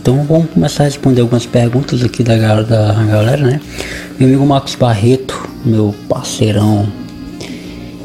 Então 0.01 0.25
vamos 0.25 0.51
começar 0.51 0.83
a 0.83 0.87
responder 0.87 1.21
algumas 1.21 1.47
perguntas 1.47 2.03
aqui 2.03 2.25
da, 2.25 2.37
da 2.63 2.93
galera, 3.05 3.45
né? 3.45 3.61
Meu 4.19 4.29
amigo 4.29 4.45
Marcos 4.45 4.75
Barreto, 4.75 5.49
meu 5.65 5.95
parceirão, 6.09 6.89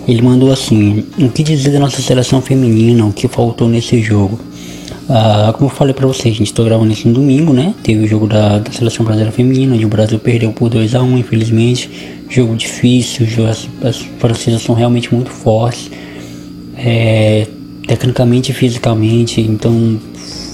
ele 0.08 0.22
mandou 0.22 0.52
assim: 0.52 1.04
O 1.18 1.30
que 1.30 1.42
dizer 1.42 1.72
da 1.72 1.80
nossa 1.80 2.00
seleção 2.00 2.44
feminina? 2.44 3.06
O 3.06 3.12
que 3.12 3.28
faltou 3.28 3.68
nesse 3.68 4.00
jogo? 4.04 4.40
Ah, 5.14 5.52
como 5.52 5.70
eu 5.70 5.76
falei 5.76 5.94
pra 5.94 6.08
vocês, 6.08 6.34
gente 6.34 6.54
tô 6.54 6.64
gravando 6.64 6.94
isso 6.94 7.06
no 7.06 7.14
domingo, 7.14 7.52
né? 7.52 7.76
Teve 7.84 8.06
o 8.06 8.08
jogo 8.08 8.28
da, 8.28 8.60
da 8.60 8.72
seleção 8.72 9.04
brasileira 9.04 9.30
feminina, 9.30 9.76
onde 9.76 9.86
o 9.86 9.90
Brasil 9.90 10.18
perdeu 10.18 10.54
por 10.54 10.70
2 10.70 10.96
a 10.96 11.04
1 11.04 11.18
infelizmente. 11.18 11.90
Jogo 12.30 12.56
difícil, 12.56 13.28
as, 13.46 13.68
as 13.84 13.98
francesas 14.20 14.62
são 14.62 14.74
realmente 14.74 15.14
muito 15.14 15.30
fortes, 15.30 15.92
é, 16.78 17.46
tecnicamente 17.86 18.52
e 18.52 18.54
fisicamente, 18.54 19.42
então 19.42 20.00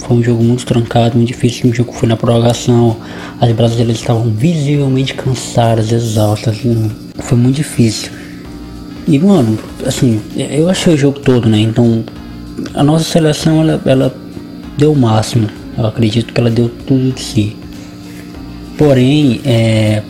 foi 0.02 0.16
um 0.16 0.24
jogo 0.24 0.42
muito 0.42 0.66
trancado, 0.66 1.16
muito 1.16 1.28
difícil. 1.28 1.70
O 1.70 1.72
jogo 1.72 1.92
foi 1.92 2.08
na 2.08 2.16
prorrogação. 2.16 2.96
As 3.40 3.52
brasileiras 3.52 3.98
estavam 3.98 4.24
visivelmente 4.24 5.14
cansadas, 5.14 5.92
exaustas. 5.92 6.58
Assim, 6.58 6.90
foi 7.20 7.38
muito 7.38 7.54
difícil. 7.54 8.10
E 9.06 9.20
mano, 9.20 9.56
assim, 9.86 10.20
eu 10.34 10.68
achei 10.68 10.94
o 10.94 10.96
jogo 10.96 11.20
todo, 11.20 11.48
né? 11.48 11.60
Então 11.60 12.02
a 12.74 12.82
nossa 12.82 13.04
seleção 13.04 13.60
ela, 13.60 13.80
ela 13.86 14.27
deu 14.78 14.92
o 14.92 14.96
máximo. 14.96 15.48
Eu 15.76 15.86
acredito 15.86 16.32
que 16.32 16.40
ela 16.40 16.50
deu 16.50 16.70
tudo 16.86 17.12
de 17.12 17.20
si. 17.20 17.56
Porém, 18.78 19.40
é, 19.44 20.02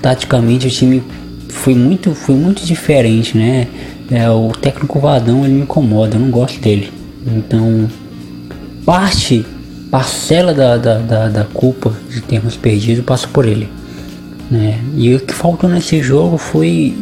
taticamente 0.00 0.68
o 0.68 0.70
time 0.70 1.02
foi 1.48 1.74
muito, 1.74 2.14
foi 2.14 2.34
muito 2.34 2.64
diferente, 2.64 3.36
né? 3.36 3.66
É, 4.10 4.30
o 4.30 4.52
técnico 4.52 4.98
Vadão 5.00 5.44
ele 5.44 5.54
me 5.54 5.62
incomoda, 5.62 6.16
eu 6.16 6.20
não 6.20 6.30
gosto 6.30 6.60
dele. 6.60 6.92
Então 7.26 7.88
parte, 8.84 9.44
parcela 9.90 10.52
da, 10.52 10.76
da, 10.76 10.98
da, 10.98 11.28
da 11.28 11.44
culpa 11.44 11.92
de 12.08 12.20
termos 12.20 12.56
perdido 12.56 13.02
passa 13.02 13.28
por 13.28 13.46
ele. 13.46 13.68
Né? 14.50 14.78
E 14.96 15.14
o 15.14 15.20
que 15.20 15.32
faltou 15.32 15.68
nesse 15.68 16.02
jogo 16.02 16.36
foi 16.36 16.94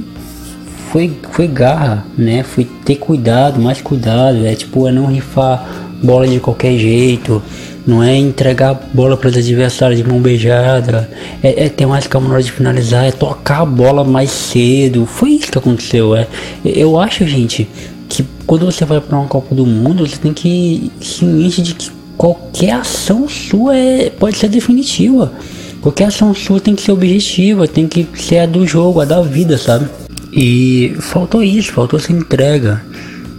foi, 0.90 1.12
foi 1.30 1.46
garra, 1.46 2.04
né? 2.18 2.42
Foi 2.42 2.64
ter 2.84 2.96
cuidado, 2.96 3.60
mais 3.60 3.80
cuidado, 3.80 4.44
é 4.44 4.54
tipo, 4.54 4.88
é 4.88 4.92
não 4.92 5.06
rifar 5.06 5.64
bola 6.02 6.26
de 6.26 6.40
qualquer 6.40 6.76
jeito, 6.78 7.42
não 7.86 8.02
é 8.02 8.16
entregar 8.16 8.88
bola 8.92 9.16
para 9.16 9.28
os 9.28 9.36
adversários 9.36 10.00
de 10.00 10.08
mão 10.08 10.20
beijada, 10.20 11.10
é, 11.42 11.64
é, 11.64 11.68
ter 11.68 11.86
mais 11.86 12.06
calma 12.06 12.28
na 12.28 12.34
hora 12.34 12.42
de 12.42 12.52
finalizar, 12.52 13.04
é 13.04 13.10
tocar 13.10 13.62
a 13.62 13.66
bola 13.66 14.04
mais 14.04 14.30
cedo. 14.30 15.06
Foi 15.06 15.30
isso 15.30 15.50
que 15.50 15.58
aconteceu. 15.58 16.14
É. 16.14 16.26
Eu 16.64 16.98
acho, 16.98 17.26
gente, 17.26 17.68
que 18.08 18.24
quando 18.46 18.66
você 18.66 18.84
vai 18.84 19.00
para 19.00 19.18
uma 19.18 19.26
Copa 19.26 19.54
do 19.54 19.64
Mundo, 19.64 20.06
você 20.06 20.16
tem 20.16 20.32
que 20.32 20.90
se 21.00 21.18
ciente 21.18 21.62
de 21.62 21.74
que 21.74 21.90
qualquer 22.16 22.72
ação 22.72 23.28
sua 23.28 23.76
é, 23.76 24.10
pode 24.10 24.36
ser 24.36 24.48
definitiva. 24.48 25.32
Qualquer 25.80 26.04
ação 26.04 26.34
sua 26.34 26.60
tem 26.60 26.74
que 26.74 26.82
ser 26.82 26.92
objetiva, 26.92 27.66
tem 27.66 27.88
que 27.88 28.06
ser 28.14 28.40
a 28.40 28.46
do 28.46 28.66
jogo, 28.66 29.00
a 29.00 29.04
da 29.06 29.22
vida, 29.22 29.56
sabe? 29.56 29.88
E 30.32 30.94
faltou 31.00 31.42
isso, 31.42 31.72
faltou 31.72 31.98
essa 31.98 32.12
entrega. 32.12 32.84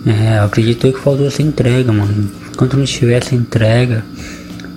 É, 0.06 0.40
eu 0.40 0.44
acredito 0.44 0.92
que 0.92 1.00
faltou 1.00 1.28
essa 1.28 1.42
entrega, 1.42 1.92
mano. 1.92 2.30
Enquanto 2.52 2.78
não 2.78 2.86
tiver 2.86 3.22
essa 3.22 3.36
entrega, 3.36 4.04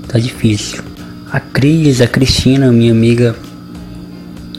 tá 0.07 0.19
difícil. 0.19 0.83
A 1.33 1.41
Cris, 1.41 2.01
a 2.01 2.07
Cristina, 2.07 2.71
minha 2.71 2.93
amiga, 2.93 3.35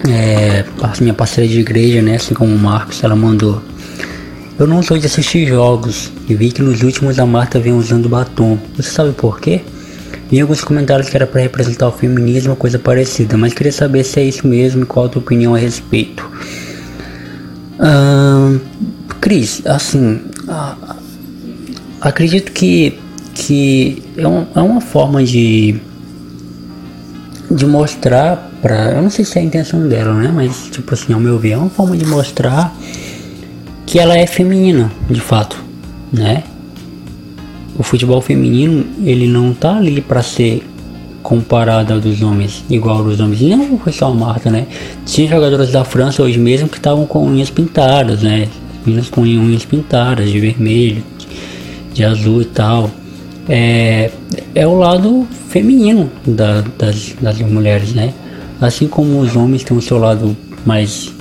é, 0.07 0.65
minha 1.00 1.13
parceira 1.13 1.50
de 1.50 1.60
igreja, 1.60 2.01
né? 2.01 2.15
Assim 2.15 2.34
como 2.34 2.53
o 2.53 2.60
Marcos, 2.60 3.03
ela 3.03 3.15
mandou. 3.15 3.62
Eu 4.57 4.65
não 4.65 4.81
sou 4.81 4.98
de 4.98 5.05
assistir 5.05 5.48
jogos 5.48 6.12
e 6.29 6.34
vi 6.34 6.51
que 6.51 6.62
nos 6.62 6.81
últimos 6.81 7.19
a 7.19 7.25
Marta 7.25 7.60
vem 7.60 7.74
usando 7.74 8.07
batom. 8.07 8.57
Você 8.75 8.89
sabe 8.89 9.12
por 9.12 9.39
quê? 9.39 9.62
Vi 10.31 10.41
alguns 10.41 10.63
comentários 10.63 11.10
que 11.10 11.15
era 11.15 11.27
para 11.27 11.41
representar 11.41 11.88
o 11.88 11.91
feminismo, 11.91 12.55
coisa 12.55 12.79
parecida, 12.79 13.38
mas 13.38 13.53
queria 13.53 13.72
saber 13.72 14.03
se 14.03 14.19
é 14.19 14.24
isso 14.24 14.48
mesmo 14.48 14.84
e 14.84 14.86
qual 14.86 15.05
a 15.05 15.10
tua 15.10 15.22
opinião 15.22 15.53
a 15.53 15.57
respeito. 15.57 16.27
Uh, 17.77 18.60
Cris, 19.19 19.62
assim, 19.65 20.22
uh, 20.55 20.95
acredito 22.01 22.51
que, 22.51 23.00
que 23.33 24.03
é, 24.17 24.27
um, 24.27 24.45
é 24.55 24.62
uma 24.62 24.81
forma 24.81 25.24
de, 25.24 25.75
de 27.51 27.65
mostrar 27.65 28.51
para, 28.62 28.91
eu 28.91 29.01
não 29.01 29.09
sei 29.09 29.24
se 29.25 29.38
é 29.38 29.41
a 29.41 29.45
intenção 29.45 29.88
dela, 29.88 30.13
né? 30.13 30.31
Mas 30.33 30.69
tipo 30.71 30.93
assim, 30.93 31.13
ao 31.13 31.19
meu 31.19 31.38
ver, 31.38 31.51
é 31.51 31.57
uma 31.57 31.69
forma 31.69 31.95
de 31.95 32.05
mostrar 32.05 32.75
que 33.85 34.00
ela 34.00 34.17
é 34.17 34.25
feminina, 34.25 34.91
de 35.09 35.21
fato, 35.21 35.63
né? 36.12 36.43
O 37.77 37.83
futebol 37.83 38.21
feminino, 38.21 38.85
ele 39.03 39.27
não 39.27 39.53
tá 39.53 39.77
ali 39.77 40.01
para 40.01 40.24
ser 40.24 40.65
comparado 41.21 42.00
dos 42.00 42.21
homens, 42.21 42.63
igual 42.69 43.03
dos 43.03 43.19
homens. 43.19 43.41
Não 43.41 43.77
foi 43.79 43.91
só 43.91 44.07
a 44.07 44.13
Marta, 44.13 44.50
né? 44.50 44.67
Tinha 45.05 45.27
jogadoras 45.27 45.71
da 45.71 45.83
França 45.83 46.21
hoje 46.21 46.39
mesmo 46.39 46.69
que 46.69 46.77
estavam 46.77 47.05
com 47.05 47.25
unhas 47.25 47.50
pintadas, 47.50 48.21
né? 48.21 48.47
Meninas 48.86 49.10
com 49.10 49.22
unhas 49.22 49.65
pintadas 49.65 50.30
de 50.30 50.39
vermelho, 50.39 51.04
de 51.94 52.04
azul 52.04 52.42
e 52.42 52.46
tal. 52.46 52.89
é, 53.50 54.12
é 54.54 54.68
o 54.68 54.75
lado 54.75 55.27
feminino 55.50 56.10
da, 56.25 56.62
das, 56.77 57.15
das 57.22 57.39
mulheres, 57.39 57.94
né? 57.94 58.13
Assim 58.60 58.88
como 58.88 59.20
os 59.20 59.36
homens 59.36 59.63
têm 59.63 59.75
o 59.75 59.82
seu 59.82 59.98
lado 59.98 60.36
mais 60.65 61.13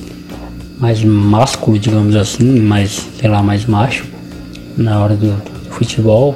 mais 0.78 1.02
másculo, 1.04 1.78
digamos 1.78 2.16
assim, 2.16 2.60
mais, 2.60 3.08
sei 3.18 3.30
lá, 3.30 3.42
mais 3.42 3.64
macho 3.64 4.04
na 4.76 5.00
hora 5.00 5.14
do, 5.14 5.28
do 5.28 5.70
futebol, 5.70 6.34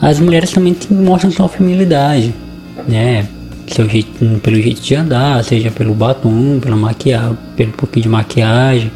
as 0.00 0.18
mulheres 0.18 0.50
também 0.50 0.74
mostram 0.90 1.30
sua 1.30 1.48
feminilidade, 1.48 2.34
né? 2.88 3.26
Seu 3.68 3.88
jeito, 3.88 4.08
pelo 4.40 4.56
jeito 4.56 4.80
de 4.80 4.94
andar, 4.94 5.42
seja 5.44 5.70
pelo 5.70 5.94
batom, 5.94 6.58
pela 6.60 6.76
maquiagem, 6.76 7.36
pelo 7.56 7.72
pouquinho 7.72 8.04
de 8.04 8.08
maquiagem, 8.08 8.90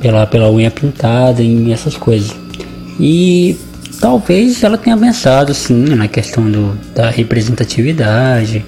pela, 0.00 0.26
pela 0.26 0.50
unha 0.50 0.70
pintada 0.70 1.42
e 1.42 1.72
essas 1.72 1.96
coisas. 1.96 2.34
E 2.98 3.56
talvez 4.00 4.62
ela 4.62 4.78
tenha 4.78 4.96
pensado 4.96 5.54
sim 5.54 5.84
na 5.94 6.08
questão 6.08 6.50
do, 6.50 6.78
da 6.94 7.10
representatividade. 7.10 8.64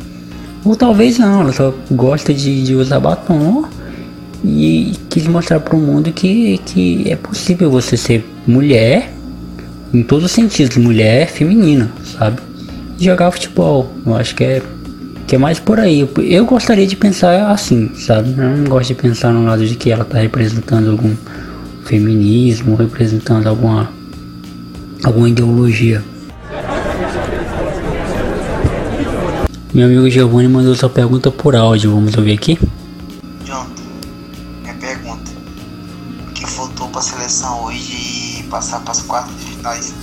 Ou 0.64 0.76
talvez 0.76 1.18
não, 1.18 1.40
ela 1.40 1.52
só 1.52 1.74
gosta 1.90 2.34
de, 2.34 2.62
de 2.62 2.74
usar 2.74 3.00
batom 3.00 3.64
e 4.44 4.92
quis 5.08 5.26
mostrar 5.26 5.60
para 5.60 5.76
o 5.76 5.80
mundo 5.80 6.12
que, 6.12 6.58
que 6.66 7.10
é 7.10 7.16
possível 7.16 7.70
você 7.70 7.96
ser 7.96 8.24
mulher, 8.46 9.12
em 9.92 10.02
todos 10.02 10.26
os 10.26 10.32
sentidos, 10.32 10.76
mulher 10.76 11.28
feminina, 11.28 11.90
sabe? 12.16 12.40
E 12.98 13.04
jogar 13.04 13.30
futebol. 13.30 13.90
Eu 14.06 14.14
acho 14.14 14.34
que 14.34 14.44
é, 14.44 14.62
que 15.30 15.36
é 15.36 15.38
mais 15.38 15.60
por 15.60 15.78
aí. 15.78 16.08
Eu 16.24 16.44
gostaria 16.44 16.84
de 16.84 16.96
pensar 16.96 17.52
assim, 17.52 17.94
sabe? 17.94 18.34
Eu 18.36 18.56
não 18.56 18.64
gosto 18.64 18.88
de 18.88 18.94
pensar 18.96 19.32
no 19.32 19.44
lado 19.44 19.64
de 19.64 19.76
que 19.76 19.88
ela 19.88 20.02
está 20.02 20.18
representando 20.18 20.90
algum 20.90 21.14
feminismo, 21.84 22.74
representando 22.74 23.46
alguma, 23.46 23.92
alguma 25.04 25.28
ideologia. 25.28 26.02
Meu 29.72 29.86
amigo 29.86 30.10
Giovanni 30.10 30.48
mandou 30.48 30.74
sua 30.74 30.90
pergunta 30.90 31.30
por 31.30 31.54
áudio, 31.54 31.92
vamos 31.92 32.16
ouvir 32.16 32.32
aqui? 32.32 32.58
para 36.90 36.98
a 36.98 37.02
seleção 37.02 37.64
hoje 37.66 38.40
e 38.40 38.42
passar 38.50 38.80
para 38.80 38.90
as 38.90 39.00
quartas 39.02 39.32
de 39.38 39.52
finais. 39.52 39.94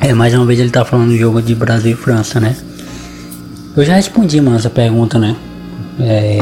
É, 0.00 0.12
mais 0.12 0.34
uma 0.34 0.44
vez 0.44 0.60
ele 0.60 0.70
tá 0.70 0.84
falando 0.84 1.08
do 1.08 1.16
jogo 1.16 1.40
de 1.40 1.54
Brasil 1.54 1.92
e 1.92 1.96
França, 1.96 2.38
né? 2.38 2.54
Eu 3.74 3.84
já 3.84 3.94
respondi, 3.94 4.38
mano, 4.40 4.56
essa 4.56 4.68
pergunta, 4.68 5.18
né? 5.18 5.34
É, 5.98 6.38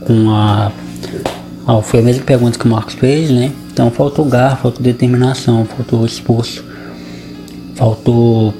com 0.00 0.30
a. 0.30 0.70
Ah, 1.66 1.80
foi 1.80 2.00
a 2.00 2.02
mesma 2.02 2.22
pergunta 2.22 2.58
que 2.58 2.66
o 2.66 2.68
Marcos 2.68 2.94
fez, 2.94 3.30
né? 3.30 3.52
Então 3.72 3.90
faltou 3.90 4.26
garra, 4.26 4.56
faltou 4.56 4.82
determinação, 4.82 5.64
faltou 5.64 6.04
esforço, 6.04 6.64
faltou. 7.74 8.52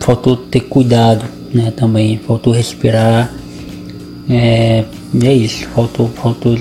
Faltou 0.00 0.36
ter 0.36 0.60
cuidado, 0.60 1.24
né? 1.52 1.70
Também, 1.70 2.18
faltou 2.26 2.52
respirar. 2.52 3.32
É, 4.28 4.84
é 5.22 5.32
isso, 5.32 5.68
faltou, 5.68 6.08
faltou, 6.08 6.58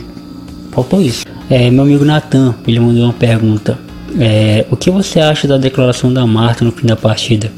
faltou 0.71 1.01
isso. 1.01 1.25
É, 1.49 1.71
meu 1.71 1.83
amigo 1.83 2.05
Natan, 2.05 2.53
ele 2.67 2.79
mandou 2.79 3.05
uma 3.05 3.13
pergunta. 3.13 3.77
É, 4.19 4.65
o 4.69 4.77
que 4.77 4.91
você 4.91 5.19
acha 5.19 5.47
da 5.47 5.57
declaração 5.57 6.13
da 6.13 6.27
Marta 6.27 6.63
no 6.63 6.71
fim 6.71 6.85
da 6.85 6.95
partida? 6.95 7.51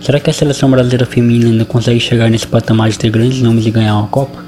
Será 0.00 0.20
que 0.20 0.30
a 0.30 0.32
seleção 0.32 0.70
brasileira 0.70 1.04
feminina 1.04 1.50
ainda 1.50 1.64
consegue 1.64 2.00
chegar 2.00 2.30
nesse 2.30 2.46
patamar 2.46 2.90
de 2.90 2.98
ter 2.98 3.10
grandes 3.10 3.42
nomes 3.42 3.66
e 3.66 3.70
ganhar 3.70 3.96
uma 3.96 4.06
Copa? 4.08 4.44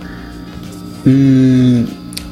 Hum, 1.07 1.87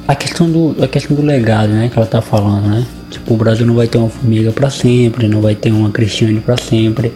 a 0.07 0.15
questão 0.15 0.51
do 0.51 0.77
a 0.83 0.89
questão 0.89 1.17
do 1.17 1.23
legado, 1.23 1.69
né, 1.71 1.89
que 1.89 1.99
ela 1.99 2.07
tá 2.07 2.21
falando, 2.23 2.69
né? 2.69 2.87
Tipo, 3.11 3.35
o 3.35 3.37
Brasil 3.37 3.67
não 3.67 3.75
vai 3.75 3.87
ter 3.87 3.99
uma 3.99 4.09
formiga 4.09 4.53
para 4.53 4.71
sempre, 4.71 5.29
não 5.29 5.41
vai 5.41 5.55
ter 5.55 5.73
uma 5.73 5.91
Cristiane 5.91 6.41
para 6.41 6.57
sempre, 6.57 7.13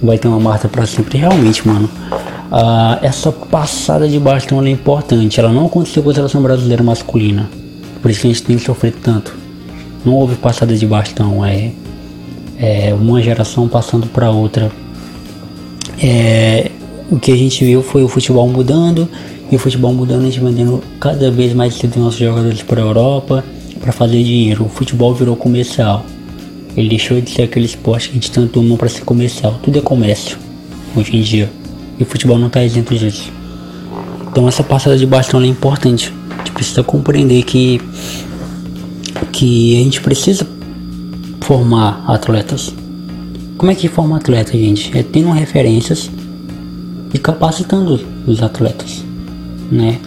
não 0.00 0.08
vai 0.08 0.18
ter 0.18 0.28
uma 0.28 0.40
Marta 0.40 0.68
para 0.68 0.86
sempre. 0.86 1.18
Realmente, 1.18 1.66
mano, 1.66 1.88
uh, 2.50 2.98
essa 3.02 3.30
passada 3.30 4.08
de 4.08 4.18
bastão 4.18 4.62
é 4.62 4.70
importante. 4.70 5.38
Ela 5.38 5.52
não 5.52 5.66
aconteceu 5.66 6.02
com 6.02 6.10
a 6.10 6.14
seleção 6.14 6.42
brasileira 6.42 6.82
masculina. 6.82 7.48
Por 8.00 8.10
isso 8.10 8.20
que 8.22 8.26
a 8.26 8.30
gente 8.30 8.42
tem 8.42 8.58
sofrido 8.58 8.96
tanto. 9.02 9.34
Não 10.04 10.14
houve 10.14 10.36
passada 10.36 10.74
de 10.74 10.86
bastão, 10.86 11.44
é, 11.44 11.72
é 12.58 12.94
uma 12.94 13.20
geração 13.20 13.68
passando 13.68 14.06
para 14.06 14.30
outra. 14.30 14.70
É, 16.02 16.70
o 17.10 17.18
que 17.18 17.32
a 17.32 17.36
gente 17.36 17.64
viu 17.64 17.82
foi 17.82 18.02
o 18.02 18.08
futebol 18.08 18.48
mudando, 18.48 19.08
e 19.50 19.56
o 19.56 19.58
futebol 19.58 19.92
mudando, 19.92 20.22
a 20.22 20.24
gente 20.24 20.40
vendendo 20.40 20.82
cada 21.00 21.30
vez 21.30 21.52
mais 21.54 21.74
cedo 21.74 21.98
nossos 21.98 22.20
jogadores 22.20 22.62
para 22.62 22.82
a 22.82 22.84
Europa 22.84 23.44
para 23.80 23.92
fazer 23.92 24.22
dinheiro. 24.22 24.64
O 24.64 24.68
futebol 24.68 25.14
virou 25.14 25.36
comercial. 25.36 26.04
Ele 26.76 26.88
deixou 26.90 27.20
de 27.20 27.30
ser 27.30 27.42
aquele 27.42 27.66
esporte 27.66 28.08
que 28.08 28.12
a 28.12 28.14
gente 28.14 28.30
tanto 28.30 28.60
ama 28.60 28.76
para 28.76 28.88
ser 28.88 29.02
comercial. 29.02 29.58
Tudo 29.62 29.78
é 29.78 29.80
comércio 29.80 30.36
hoje 30.94 31.16
em 31.16 31.22
dia. 31.22 31.50
E 31.98 32.02
o 32.02 32.06
futebol 32.06 32.38
não 32.38 32.48
está 32.48 32.62
isento 32.62 32.94
disso. 32.94 33.32
Então 34.30 34.46
essa 34.46 34.62
passada 34.62 34.96
de 34.96 35.06
bastão 35.06 35.40
é 35.40 35.46
importante 35.46 36.12
precisa 36.58 36.82
compreender 36.82 37.44
que 37.44 37.80
que 39.30 39.80
a 39.80 39.84
gente 39.84 40.00
precisa 40.00 40.44
formar 41.40 42.02
atletas. 42.08 42.74
Como 43.58 43.72
é 43.72 43.74
que 43.74 43.88
forma 43.88 44.16
atleta, 44.16 44.52
gente? 44.52 44.96
É 44.96 45.02
tendo 45.02 45.30
referências 45.30 46.10
e 47.12 47.18
capacitando 47.18 48.00
os 48.26 48.42
atletas, 48.42 49.04
né? 49.70 49.98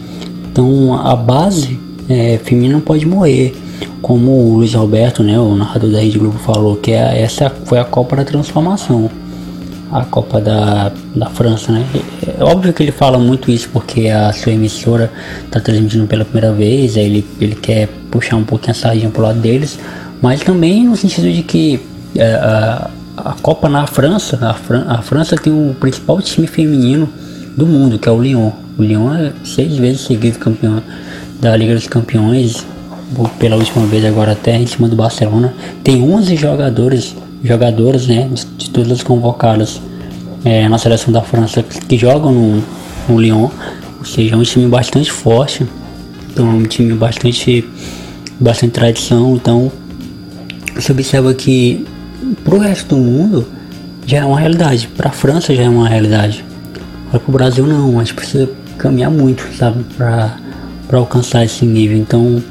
Então 0.49 0.95
a 0.95 1.15
base 1.15 1.77
é, 2.09 2.39
feminina 2.43 2.75
não 2.75 2.81
pode 2.81 3.05
morrer, 3.05 3.53
como 4.01 4.31
o 4.31 4.57
Luiz 4.57 4.73
Alberto, 4.73 5.21
né, 5.21 5.39
o 5.39 5.53
narrador 5.55 5.91
da 5.91 5.99
Rede 5.99 6.17
Globo 6.17 6.39
falou 6.39 6.77
que 6.77 6.91
é, 6.91 7.21
essa 7.21 7.49
foi 7.65 7.77
a 7.77 7.83
Copa 7.83 8.15
da 8.15 8.23
Transformação 8.23 9.09
a 9.91 10.05
Copa 10.05 10.39
da, 10.39 10.91
da 11.13 11.29
França, 11.29 11.71
né? 11.71 11.85
É 12.39 12.43
óbvio 12.43 12.71
que 12.71 12.81
ele 12.81 12.93
fala 12.93 13.19
muito 13.19 13.51
isso 13.51 13.69
porque 13.73 14.07
a 14.07 14.31
sua 14.31 14.53
emissora 14.53 15.11
está 15.45 15.59
transmitindo 15.59 16.07
pela 16.07 16.23
primeira 16.23 16.53
vez, 16.53 16.95
aí 16.95 17.05
ele, 17.05 17.27
ele 17.41 17.55
quer 17.55 17.89
puxar 18.09 18.37
um 18.37 18.43
pouquinho 18.45 18.71
a 18.71 18.75
sardinha 18.75 19.09
pro 19.09 19.21
lado 19.21 19.39
deles, 19.39 19.77
mas 20.21 20.41
também 20.41 20.85
no 20.85 20.95
sentido 20.95 21.29
de 21.29 21.43
que 21.43 21.81
é, 22.15 22.33
a, 22.35 22.89
a 23.23 23.33
Copa 23.41 23.69
na 23.69 23.87
França, 23.87 24.37
a, 24.41 24.53
Fran, 24.53 24.85
a 24.87 25.01
França 25.01 25.35
tem 25.35 25.51
o 25.51 25.75
principal 25.75 26.21
time 26.21 26.47
feminino 26.47 27.07
do 27.55 27.65
mundo, 27.65 27.99
que 27.99 28.07
é 28.07 28.11
o 28.11 28.21
Lyon. 28.21 28.51
O 28.77 28.83
Lyon 28.83 29.13
é 29.13 29.33
seis 29.43 29.77
vezes 29.77 30.01
seguido 30.01 30.39
campeão 30.39 30.81
da 31.39 31.55
Liga 31.55 31.73
dos 31.73 31.87
Campeões, 31.87 32.65
pela 33.39 33.55
última 33.55 33.85
vez 33.85 34.05
agora 34.05 34.31
até 34.31 34.57
em 34.57 34.65
cima 34.65 34.87
do 34.87 34.95
Barcelona. 34.95 35.53
Tem 35.83 36.01
11 36.01 36.35
jogadores 36.35 37.15
jogadores 37.43 38.07
né, 38.07 38.29
de 38.57 38.69
todas 38.69 38.91
as 38.91 39.03
convocadas 39.03 39.81
é, 40.45 40.67
na 40.69 40.77
seleção 40.77 41.11
da 41.11 41.21
França 41.21 41.63
que 41.63 41.97
jogam 41.97 42.31
no, 42.31 42.63
no 43.09 43.19
Lyon, 43.19 43.49
ou 43.99 44.05
seja, 44.05 44.35
é 44.35 44.37
um 44.37 44.43
time 44.43 44.67
bastante 44.67 45.11
forte, 45.11 45.65
então 46.31 46.47
é 46.47 46.53
um 46.53 46.63
time 46.63 46.93
bastante, 46.93 47.67
bastante 48.39 48.71
tradição, 48.73 49.35
então 49.35 49.71
você 50.75 50.91
observa 50.91 51.33
que 51.33 51.85
para 52.43 52.55
o 52.55 52.59
resto 52.59 52.95
do 52.95 53.01
mundo 53.01 53.47
já 54.05 54.19
é 54.19 54.25
uma 54.25 54.39
realidade, 54.39 54.87
para 54.87 55.09
a 55.09 55.11
França 55.11 55.53
já 55.55 55.63
é 55.63 55.69
uma 55.69 55.87
realidade, 55.87 56.43
para 57.09 57.21
o 57.27 57.31
Brasil 57.31 57.65
não, 57.65 57.99
a 57.99 58.03
gente 58.03 58.15
precisa 58.15 58.49
caminhar 58.77 59.11
muito, 59.11 59.47
sabe, 59.55 59.83
para 59.95 60.37
alcançar 60.91 61.45
esse 61.45 61.65
nível, 61.65 61.97
então 61.97 62.41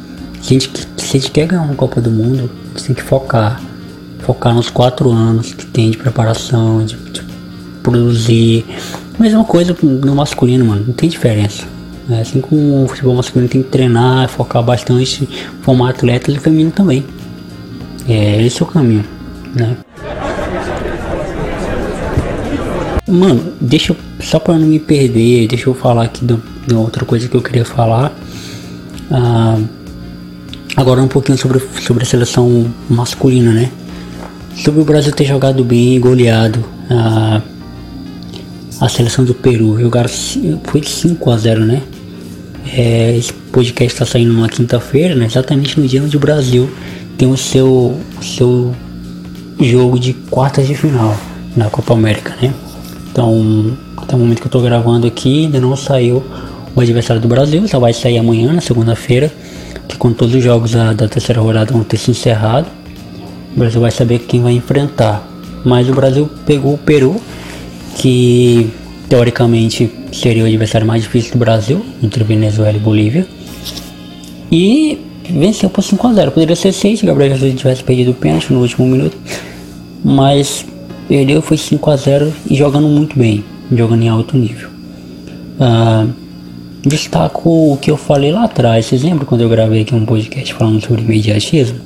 se 0.41 0.57
a, 0.57 0.59
gente, 0.59 0.89
se 0.97 1.17
a 1.17 1.21
gente 1.21 1.31
quer 1.31 1.47
ganhar 1.47 1.63
uma 1.63 1.75
Copa 1.75 2.01
do 2.01 2.11
Mundo, 2.11 2.51
a 2.75 2.79
gente 2.79 2.87
tem 2.87 2.95
que 2.95 3.03
focar 3.03 3.61
focar 4.21 4.55
nos 4.55 4.71
quatro 4.71 5.11
anos 5.11 5.53
que 5.53 5.67
tem 5.67 5.91
de 5.91 5.97
preparação, 5.97 6.85
de, 6.85 6.95
de 6.95 7.23
produzir. 7.83 8.65
Mesma 9.19 9.45
coisa 9.45 9.77
no 9.83 10.15
masculino, 10.15 10.65
mano, 10.65 10.85
não 10.87 10.95
tem 10.95 11.09
diferença. 11.09 11.65
É, 12.09 12.21
assim 12.21 12.41
como 12.41 12.85
o 12.85 12.89
futebol 12.89 13.15
masculino 13.15 13.49
tem 13.49 13.63
que 13.63 13.69
treinar, 13.69 14.29
focar 14.29 14.63
bastante, 14.63 15.29
formar 15.63 15.91
atletas, 15.91 16.37
o 16.37 16.41
feminino 16.41 16.71
também. 16.71 17.05
É, 18.09 18.43
esse 18.45 18.63
é 18.63 18.65
o 18.65 18.69
caminho, 18.69 19.05
né? 19.55 19.77
Mano, 23.09 23.53
deixa 23.61 23.97
só 24.21 24.39
para 24.39 24.59
não 24.59 24.67
me 24.67 24.79
perder, 24.79 25.49
deixa 25.49 25.69
eu 25.69 25.75
falar 25.75 26.05
aqui 26.05 26.25
de 26.25 26.75
outra 26.75 27.05
coisa 27.05 27.29
que 27.29 27.37
eu 27.37 27.43
queria 27.43 27.65
falar. 27.65 28.13
Ah, 29.11 29.59
agora 30.77 31.03
um 31.03 31.09
pouquinho 31.09 31.37
sobre, 31.37 31.61
sobre 31.81 32.05
a 32.05 32.07
seleção 32.07 32.73
masculina, 32.89 33.53
né? 33.53 33.71
sobre 34.57 34.81
o 34.81 34.85
Brasil 34.85 35.13
ter 35.13 35.25
jogado 35.25 35.65
bem 35.65 35.97
e 35.97 35.99
goleado 35.99 36.65
a, 36.89 37.41
a 38.81 38.89
seleção 38.89 39.25
do 39.25 39.35
Peru. 39.35 39.81
Jogaram, 39.81 40.09
foi 40.65 40.83
5 40.83 41.31
a 41.31 41.37
0 41.37 41.65
né? 41.65 41.83
É, 42.73 43.17
esse 43.17 43.33
podcast 43.33 43.95
está 43.95 44.07
saindo 44.07 44.33
numa 44.33 44.49
quinta-feira, 44.49 45.15
né? 45.15 45.27
exatamente 45.27 45.81
no 45.81 45.89
dia 45.89 46.03
onde 46.03 46.17
o 46.17 46.21
Brasil 46.21 46.71
tem 47.17 47.31
o 47.31 47.37
seu, 47.37 47.99
o 48.19 48.23
seu 48.23 48.75
jogo 49.64 49.99
de 49.99 50.12
quartas 50.12 50.66
de 50.66 50.75
final 50.75 51.16
na 51.57 51.68
Copa 51.68 51.94
América, 51.94 52.35
né? 52.40 52.53
Então, 53.11 53.77
até 53.96 54.14
o 54.14 54.18
momento 54.18 54.38
que 54.38 54.44
eu 54.44 54.49
estou 54.49 54.62
gravando 54.62 55.07
aqui, 55.07 55.44
ainda 55.44 55.61
não 55.61 55.77
saiu 55.77 56.23
o 56.75 56.81
adversário 56.81 57.20
do 57.20 57.29
Brasil, 57.29 57.66
só 57.66 57.79
vai 57.79 57.92
sair 57.92 58.18
amanhã, 58.18 58.53
na 58.53 58.61
segunda-feira, 58.61 59.33
que 59.88 59.96
com 59.96 60.12
todos 60.12 60.35
os 60.35 60.42
jogos 60.42 60.73
da, 60.73 60.92
da 60.92 61.09
terceira 61.09 61.40
rodada 61.40 61.73
vão 61.73 61.83
ter 61.83 61.96
se 61.96 62.11
encerrado. 62.11 62.66
O 63.55 63.59
Brasil 63.59 63.81
vai 63.81 63.90
saber 63.90 64.20
quem 64.20 64.40
vai 64.40 64.53
enfrentar. 64.53 65.29
Mas 65.64 65.88
o 65.88 65.92
Brasil 65.92 66.31
pegou 66.46 66.75
o 66.75 66.79
Peru, 66.79 67.20
que 67.96 68.70
teoricamente 69.09 69.90
seria 70.12 70.44
o 70.44 70.46
adversário 70.46 70.87
mais 70.87 71.03
difícil 71.03 71.33
do 71.33 71.38
Brasil, 71.38 71.85
entre 72.03 72.23
Venezuela 72.23 72.77
e 72.77 72.81
Bolívia. 72.81 73.27
E 74.51 74.99
venceu 75.29 75.68
por 75.70 75.83
5 75.83 76.07
a 76.09 76.12
0 76.12 76.31
Poderia 76.33 76.57
ser 76.57 76.73
6 76.73 76.99
se 76.99 77.05
o 77.05 77.09
Gabriel 77.09 77.37
Jesus 77.37 77.59
tivesse 77.59 77.83
perdido 77.83 78.12
o 78.12 78.14
pênalti 78.14 78.53
no 78.53 78.61
último 78.61 78.87
minuto. 78.87 79.16
Mas 80.05 80.65
perdeu, 81.09 81.43
foi 81.43 81.57
5 81.57 81.91
a 81.91 81.97
0 81.97 82.33
e 82.49 82.55
jogando 82.55 82.89
muito 82.89 83.19
bem, 83.19 83.45
jogando 83.71 84.03
em 84.03 84.09
alto 84.09 84.37
nível. 84.37 84.69
Uh, 85.61 86.11
destaco 86.83 87.73
o 87.73 87.77
que 87.77 87.91
eu 87.91 87.97
falei 87.97 88.33
lá 88.33 88.45
atrás. 88.45 88.87
Vocês 88.87 89.03
lembram 89.03 89.27
quando 89.27 89.43
eu 89.43 89.49
gravei 89.49 89.83
aqui 89.83 89.95
um 89.95 90.07
podcast 90.07 90.55
falando 90.55 90.81
sobre 90.81 91.03
mediatismo? 91.03 91.81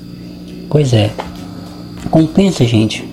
Pois 0.68 0.92
é. 0.92 1.10
Compensa, 2.10 2.64
gente. 2.64 3.04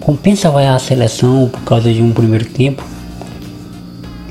Compensa 0.00 0.50
vai 0.50 0.66
à 0.66 0.78
seleção 0.78 1.48
por 1.48 1.60
causa 1.62 1.92
de 1.92 2.02
um 2.02 2.10
primeiro 2.12 2.46
tempo. 2.46 2.82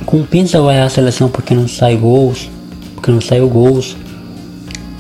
Compensa 0.05 0.61
vai 0.61 0.81
à 0.81 0.89
seleção 0.89 1.29
porque 1.29 1.53
não 1.53 1.67
sai 1.67 1.95
gols. 1.95 2.49
Porque 2.95 3.11
não 3.11 3.21
saiu 3.21 3.47
gols. 3.47 3.95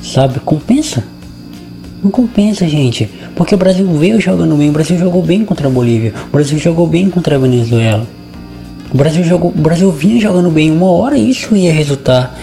Sabe? 0.01 0.39
Compensa. 0.39 1.03
Não 2.03 2.09
compensa, 2.09 2.67
gente. 2.67 3.09
Porque 3.35 3.53
o 3.53 3.57
Brasil 3.57 3.85
veio 3.87 4.19
jogando 4.19 4.55
bem. 4.55 4.69
O 4.69 4.73
Brasil 4.73 4.97
jogou 4.97 5.21
bem 5.21 5.45
contra 5.45 5.67
a 5.67 5.69
Bolívia. 5.71 6.13
O 6.27 6.31
Brasil 6.31 6.57
jogou 6.57 6.87
bem 6.87 7.09
contra 7.09 7.35
a 7.35 7.39
Venezuela. 7.39 8.07
O 8.93 8.97
Brasil 8.97 9.23
jogou, 9.23 9.51
o 9.51 9.61
Brasil 9.61 9.91
vinha 9.91 10.19
jogando 10.19 10.49
bem 10.49 10.69
uma 10.69 10.91
hora 10.91 11.17
isso 11.17 11.55
ia 11.55 11.71
resultar 11.71 12.35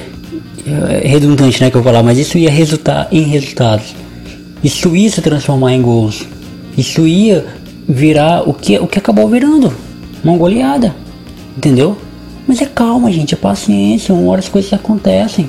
é 1.00 1.08
redundante, 1.08 1.62
né, 1.62 1.70
que 1.70 1.76
eu 1.76 1.82
vou 1.82 1.90
falar, 1.90 2.02
mas 2.02 2.18
isso 2.18 2.36
ia 2.36 2.50
resultar 2.50 3.08
em 3.10 3.22
resultados. 3.22 3.94
Isso 4.62 4.94
ia 4.94 5.10
se 5.10 5.22
transformar 5.22 5.72
em 5.72 5.80
gols. 5.80 6.26
Isso 6.76 7.06
ia 7.06 7.46
virar 7.88 8.48
o 8.48 8.52
que 8.52 8.78
o 8.78 8.86
que 8.86 8.98
acabou 8.98 9.28
virando, 9.28 9.72
uma 10.22 10.36
goleada. 10.36 10.94
Entendeu? 11.56 11.96
Mas 12.46 12.60
é 12.60 12.66
calma, 12.66 13.10
gente, 13.10 13.34
é 13.34 13.36
paciência, 13.36 14.14
uma 14.14 14.30
hora 14.30 14.40
as 14.40 14.48
coisas 14.48 14.72
acontecem. 14.72 15.48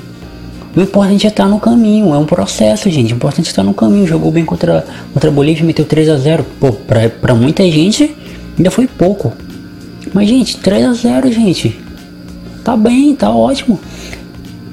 O 0.74 0.80
importante 0.80 1.26
é 1.26 1.30
estar 1.30 1.46
no 1.46 1.58
caminho, 1.58 2.14
é 2.14 2.18
um 2.18 2.24
processo, 2.24 2.88
gente. 2.88 3.12
O 3.12 3.16
importante 3.16 3.46
é 3.46 3.50
estar 3.50 3.64
no 3.64 3.74
caminho. 3.74 4.06
Jogou 4.06 4.30
bem 4.30 4.44
contra, 4.44 4.86
contra 5.12 5.28
a 5.28 5.32
Bolívia, 5.32 5.64
meteu 5.64 5.84
3 5.84 6.08
a 6.08 6.16
0 6.16 6.46
Pô, 6.60 6.72
pra, 6.72 7.08
pra 7.08 7.34
muita 7.34 7.64
gente 7.64 8.14
ainda 8.56 8.70
foi 8.70 8.86
pouco. 8.86 9.32
Mas, 10.12 10.28
gente, 10.28 10.56
3 10.58 10.86
a 10.86 10.92
0 10.92 11.32
gente. 11.32 11.76
Tá 12.62 12.76
bem, 12.76 13.14
tá 13.16 13.30
ótimo. 13.30 13.80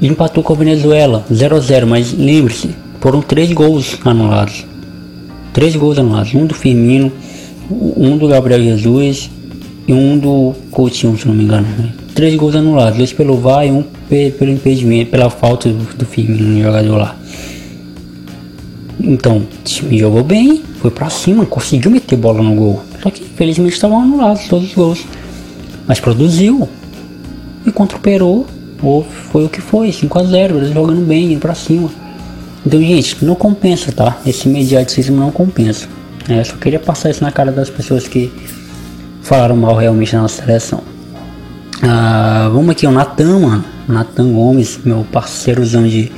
Empatou 0.01 0.43
com 0.43 0.53
a 0.53 0.55
Venezuela, 0.55 1.25
0 1.33 1.55
a 1.55 1.59
0 1.59 1.87
mas 1.87 2.13
lembre-se, 2.13 2.69
foram 2.99 3.21
3 3.21 3.51
gols 3.53 3.97
anulados. 4.05 4.65
3 5.53 5.75
gols 5.75 5.97
anulados. 5.97 6.33
Um 6.35 6.45
do 6.45 6.53
Firmino, 6.53 7.11
um 7.71 8.17
do 8.17 8.27
Gabriel 8.27 8.61
Jesus 8.61 9.31
e 9.87 9.93
um 9.93 10.17
do 10.17 10.53
Coutinho, 10.69 11.17
se 11.17 11.27
não 11.27 11.33
me 11.33 11.43
engano. 11.43 11.67
Né? 11.77 11.89
Três 12.17 12.35
gols 12.35 12.55
anulados, 12.55 12.97
dois 12.97 13.13
pelo 13.13 13.37
VAR 13.37 13.65
e 13.67 13.71
um 13.71 13.83
pelo 14.09 14.51
impedimento, 14.51 15.11
pela 15.11 15.29
falta 15.29 15.69
do, 15.69 15.83
do 15.95 16.61
jogador 16.61 16.97
lá. 16.97 17.15
Então, 18.99 19.37
o 19.37 19.47
time 19.63 19.99
jogou 19.99 20.23
bem, 20.23 20.63
foi 20.81 20.89
pra 20.89 21.09
cima, 21.09 21.45
conseguiu 21.45 21.91
meter 21.91 22.17
bola 22.17 22.41
no 22.41 22.55
gol. 22.55 22.81
Só 23.03 23.11
que 23.11 23.23
infelizmente 23.23 23.73
estavam 23.73 24.01
anulados 24.01 24.47
todos 24.47 24.67
os 24.67 24.73
gols 24.73 25.05
mas 25.87 25.99
produziu. 25.99 26.67
E 27.65 27.71
contra 27.71 27.97
o 27.97 28.01
Peru, 28.01 28.45
foi 29.31 29.45
o 29.45 29.49
que 29.49 29.61
foi, 29.61 29.89
5x0, 29.89 30.57
eles 30.57 30.73
jogando 30.73 31.05
bem, 31.05 31.31
indo 31.31 31.39
pra 31.39 31.55
cima. 31.55 31.89
Então, 32.65 32.81
gente, 32.81 33.23
não 33.23 33.35
compensa, 33.35 33.91
tá? 33.91 34.19
Esse 34.25 34.49
mediaticismo 34.49 35.15
não 35.15 35.31
compensa. 35.31 35.87
Eu 36.27 36.43
só 36.43 36.55
queria 36.57 36.79
passar 36.79 37.09
isso 37.09 37.23
na 37.23 37.31
cara 37.31 37.51
das 37.51 37.69
pessoas 37.69 38.07
que 38.07 38.31
falaram 39.21 39.55
mal 39.55 39.75
realmente 39.75 40.13
na 40.13 40.23
nossa 40.23 40.41
seleção. 40.41 40.81
Ah, 41.81 42.49
vamos 42.51 42.69
aqui, 42.69 42.87
o 42.87 42.91
Natan, 42.91 43.39
mano. 43.39 43.65
Natan 43.87 44.31
Gomes, 44.33 44.79
meu 44.83 45.05
parceirozão 45.11 45.87
de, 45.87 46.11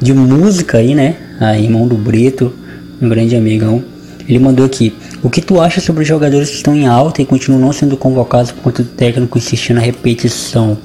de 0.00 0.12
música 0.12 0.78
aí, 0.78 0.94
né? 0.94 1.16
Aí, 1.40 1.64
irmão 1.64 1.86
do 1.86 1.96
Brito, 1.96 2.52
um 3.00 3.08
grande 3.08 3.34
amigão. 3.36 3.82
Ele 4.28 4.38
mandou 4.38 4.64
aqui. 4.64 4.94
O 5.22 5.28
que 5.28 5.40
tu 5.40 5.60
acha 5.60 5.80
sobre 5.80 6.02
os 6.02 6.08
jogadores 6.08 6.48
que 6.50 6.56
estão 6.56 6.74
em 6.74 6.86
alta 6.86 7.20
e 7.20 7.26
continuam 7.26 7.60
não 7.60 7.72
sendo 7.72 7.96
convocados 7.96 8.52
por 8.52 8.62
conta 8.62 8.82
do 8.82 8.88
técnico 8.90 9.36
insistir 9.36 9.74
na 9.74 9.80
repetição? 9.80 10.78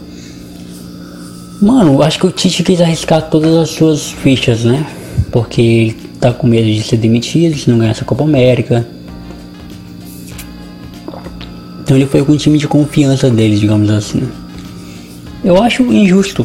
Mano, 1.61 2.01
acho 2.01 2.19
que 2.19 2.25
o 2.25 2.31
Tite 2.31 2.63
quis 2.63 2.81
arriscar 2.81 3.29
todas 3.29 3.55
as 3.55 3.69
suas 3.69 4.11
fichas, 4.11 4.63
né? 4.63 4.85
Porque 5.31 5.61
ele 5.61 5.97
tá 6.19 6.33
com 6.33 6.47
medo 6.47 6.65
de 6.65 6.83
ser 6.83 6.97
demitido 6.97 7.57
se 7.57 7.69
não 7.69 7.77
ganhar 7.77 7.91
essa 7.91 8.03
Copa 8.03 8.23
América. 8.23 8.85
Então 11.85 11.95
ele 11.95 12.07
foi 12.07 12.25
com 12.25 12.31
o 12.31 12.37
time 12.37 12.57
de 12.57 12.67
confiança 12.67 13.29
dele, 13.29 13.57
digamos 13.57 13.91
assim. 13.91 14.27
Eu 15.43 15.61
acho 15.61 15.83
injusto 15.83 16.43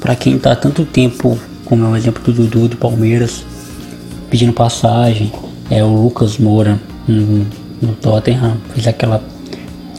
para 0.00 0.16
quem 0.16 0.36
tá 0.36 0.56
tanto 0.56 0.84
tempo, 0.84 1.38
como 1.64 1.84
é 1.84 1.88
o 1.88 1.96
exemplo 1.96 2.20
do 2.24 2.32
Dudu 2.32 2.66
do 2.66 2.76
Palmeiras, 2.76 3.44
pedindo 4.28 4.52
passagem, 4.52 5.32
é 5.70 5.84
o 5.84 6.02
Lucas 6.02 6.36
Moura 6.36 6.80
no, 7.06 7.46
no 7.80 7.94
Tottenham, 7.94 8.56
fez 8.74 8.88
aquela 8.88 9.22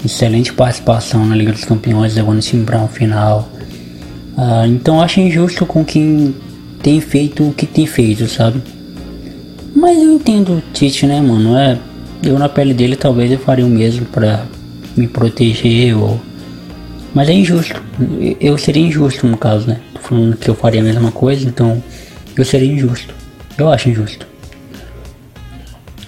excelente 0.03 0.51
participação 0.51 1.25
na 1.25 1.33
Liga 1.33 1.53
dos 1.53 1.63
Campeões, 1.63 2.15
levando 2.15 2.39
o 2.39 2.41
time 2.41 2.65
para 2.65 2.81
um 2.81 2.89
final. 2.89 3.47
Uh, 4.37 4.67
então 4.67 5.01
acho 5.01 5.21
injusto 5.21 5.65
com 5.65 5.85
quem 5.85 6.35
tem 6.81 6.99
feito 6.99 7.47
o 7.47 7.53
que 7.53 7.65
tem 7.65 7.85
feito, 7.85 8.27
sabe? 8.27 8.61
Mas 9.73 9.97
eu 9.97 10.11
entendo 10.11 10.57
o 10.57 10.63
Tite, 10.73 11.07
né, 11.07 11.21
mano? 11.21 11.55
É, 11.55 11.79
eu 12.21 12.37
na 12.37 12.49
pele 12.49 12.73
dele 12.73 12.97
talvez 12.97 13.31
eu 13.31 13.39
faria 13.39 13.65
o 13.65 13.69
mesmo 13.69 14.05
para 14.07 14.45
me 14.95 15.07
proteger 15.07 15.97
ou 15.97 16.19
mas 17.13 17.29
é 17.29 17.33
injusto. 17.33 17.81
Eu 18.39 18.57
seria 18.57 18.81
injusto 18.81 19.27
no 19.27 19.37
caso, 19.37 19.67
né? 19.67 19.79
Tô 19.93 19.99
falando 19.99 20.35
que 20.35 20.49
eu 20.49 20.55
faria 20.55 20.81
a 20.81 20.83
mesma 20.83 21.11
coisa, 21.11 21.47
então 21.47 21.81
eu 22.35 22.43
seria 22.43 22.71
injusto. 22.71 23.13
Eu 23.57 23.69
acho 23.69 23.89
injusto. 23.89 24.25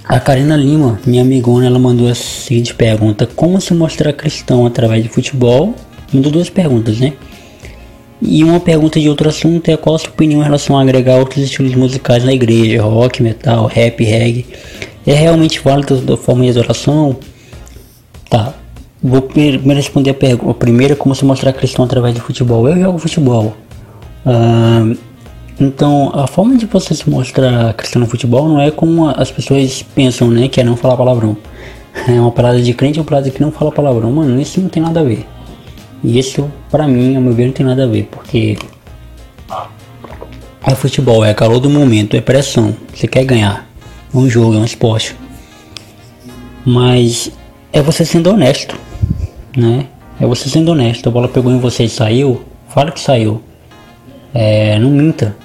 A 0.03 0.19
Karina 0.19 0.55
Lima, 0.55 0.99
minha 1.05 1.21
amigona, 1.21 1.67
ela 1.67 1.77
mandou 1.77 2.07
a 2.07 2.15
seguinte 2.15 2.73
pergunta: 2.73 3.27
Como 3.27 3.61
se 3.61 3.73
mostrar 3.73 4.13
cristão 4.13 4.65
através 4.65 5.03
de 5.03 5.09
futebol? 5.09 5.75
Mandou 6.11 6.31
duas 6.31 6.49
perguntas, 6.49 6.99
né? 6.99 7.13
E 8.21 8.43
uma 8.43 8.59
pergunta 8.59 8.99
de 8.99 9.09
outro 9.09 9.29
assunto 9.29 9.69
é 9.69 9.77
qual 9.77 9.95
a 9.95 9.99
sua 9.99 10.09
opinião 10.09 10.41
em 10.41 10.43
relação 10.43 10.77
a 10.77 10.81
agregar 10.81 11.17
outros 11.17 11.43
estilos 11.43 11.75
musicais 11.75 12.23
na 12.23 12.33
igreja, 12.33 12.81
rock, 12.81 13.21
metal, 13.21 13.67
rap, 13.67 14.03
reggae. 14.03 14.45
É 15.05 15.13
realmente 15.13 15.59
válido 15.59 15.97
da 16.01 16.17
forma 16.17 16.43
de 16.43 16.51
adoração? 16.51 17.19
Tá. 18.29 18.55
Vou 19.07 19.21
primeiro 19.21 19.75
responder 19.75 20.09
a 20.09 20.13
pergunta. 20.15 20.49
A 20.49 20.53
primeira, 20.55 20.95
como 20.95 21.13
se 21.13 21.23
mostrar 21.23 21.53
cristão 21.53 21.85
através 21.85 22.15
de 22.15 22.19
futebol? 22.19 22.67
Eu 22.67 22.79
jogo 22.79 22.97
futebol. 22.97 23.55
Uh, 24.25 24.97
então, 25.59 26.11
a 26.11 26.25
forma 26.25 26.57
de 26.57 26.65
você 26.65 26.95
se 26.95 27.07
mostrar 27.07 27.71
cristão 27.75 27.99
no 27.99 28.07
futebol 28.07 28.47
não 28.47 28.59
é 28.59 28.71
como 28.71 29.07
as 29.07 29.29
pessoas 29.29 29.83
pensam, 29.83 30.31
né? 30.31 30.47
Que 30.47 30.59
é 30.59 30.63
não 30.63 30.75
falar 30.75 30.97
palavrão. 30.97 31.37
É 32.09 32.19
uma 32.19 32.31
parada 32.31 32.61
de 32.61 32.73
crente, 32.73 32.99
é 32.99 33.01
uma 33.01 33.07
parada 33.07 33.29
que 33.29 33.39
não 33.39 33.51
fala 33.53 33.71
palavrão. 33.71 34.11
Mano, 34.11 34.41
isso 34.41 34.59
não 34.59 34.67
tem 34.67 34.83
nada 34.83 34.99
a 34.99 35.03
ver. 35.03 35.25
E 36.03 36.19
isso, 36.19 36.51
pra 36.69 36.87
mim, 36.87 37.15
ao 37.15 37.21
meu 37.21 37.33
ver, 37.33 37.45
não 37.45 37.53
tem 37.53 37.65
nada 37.65 37.85
a 37.85 37.87
ver. 37.87 38.09
Porque 38.11 38.57
é 40.65 40.75
futebol, 40.75 41.23
é 41.23 41.33
calor 41.33 41.59
do 41.59 41.69
momento, 41.69 42.17
é 42.17 42.21
pressão. 42.21 42.75
Você 42.93 43.07
quer 43.07 43.23
ganhar. 43.23 43.65
É 44.13 44.17
um 44.17 44.29
jogo, 44.29 44.55
é 44.55 44.57
um 44.57 44.65
esporte. 44.65 45.15
Mas 46.65 47.31
é 47.71 47.81
você 47.81 48.03
sendo 48.03 48.29
honesto, 48.29 48.77
né? 49.55 49.87
É 50.19 50.25
você 50.25 50.49
sendo 50.49 50.71
honesto. 50.71 51.07
A 51.07 51.11
bola 51.11 51.27
pegou 51.27 51.51
em 51.51 51.59
você 51.59 51.83
e 51.83 51.89
saiu. 51.89 52.41
Fala 52.69 52.91
que 52.91 52.99
saiu. 52.99 53.41
É, 54.33 54.77
não 54.79 54.89
minta. 54.89 55.35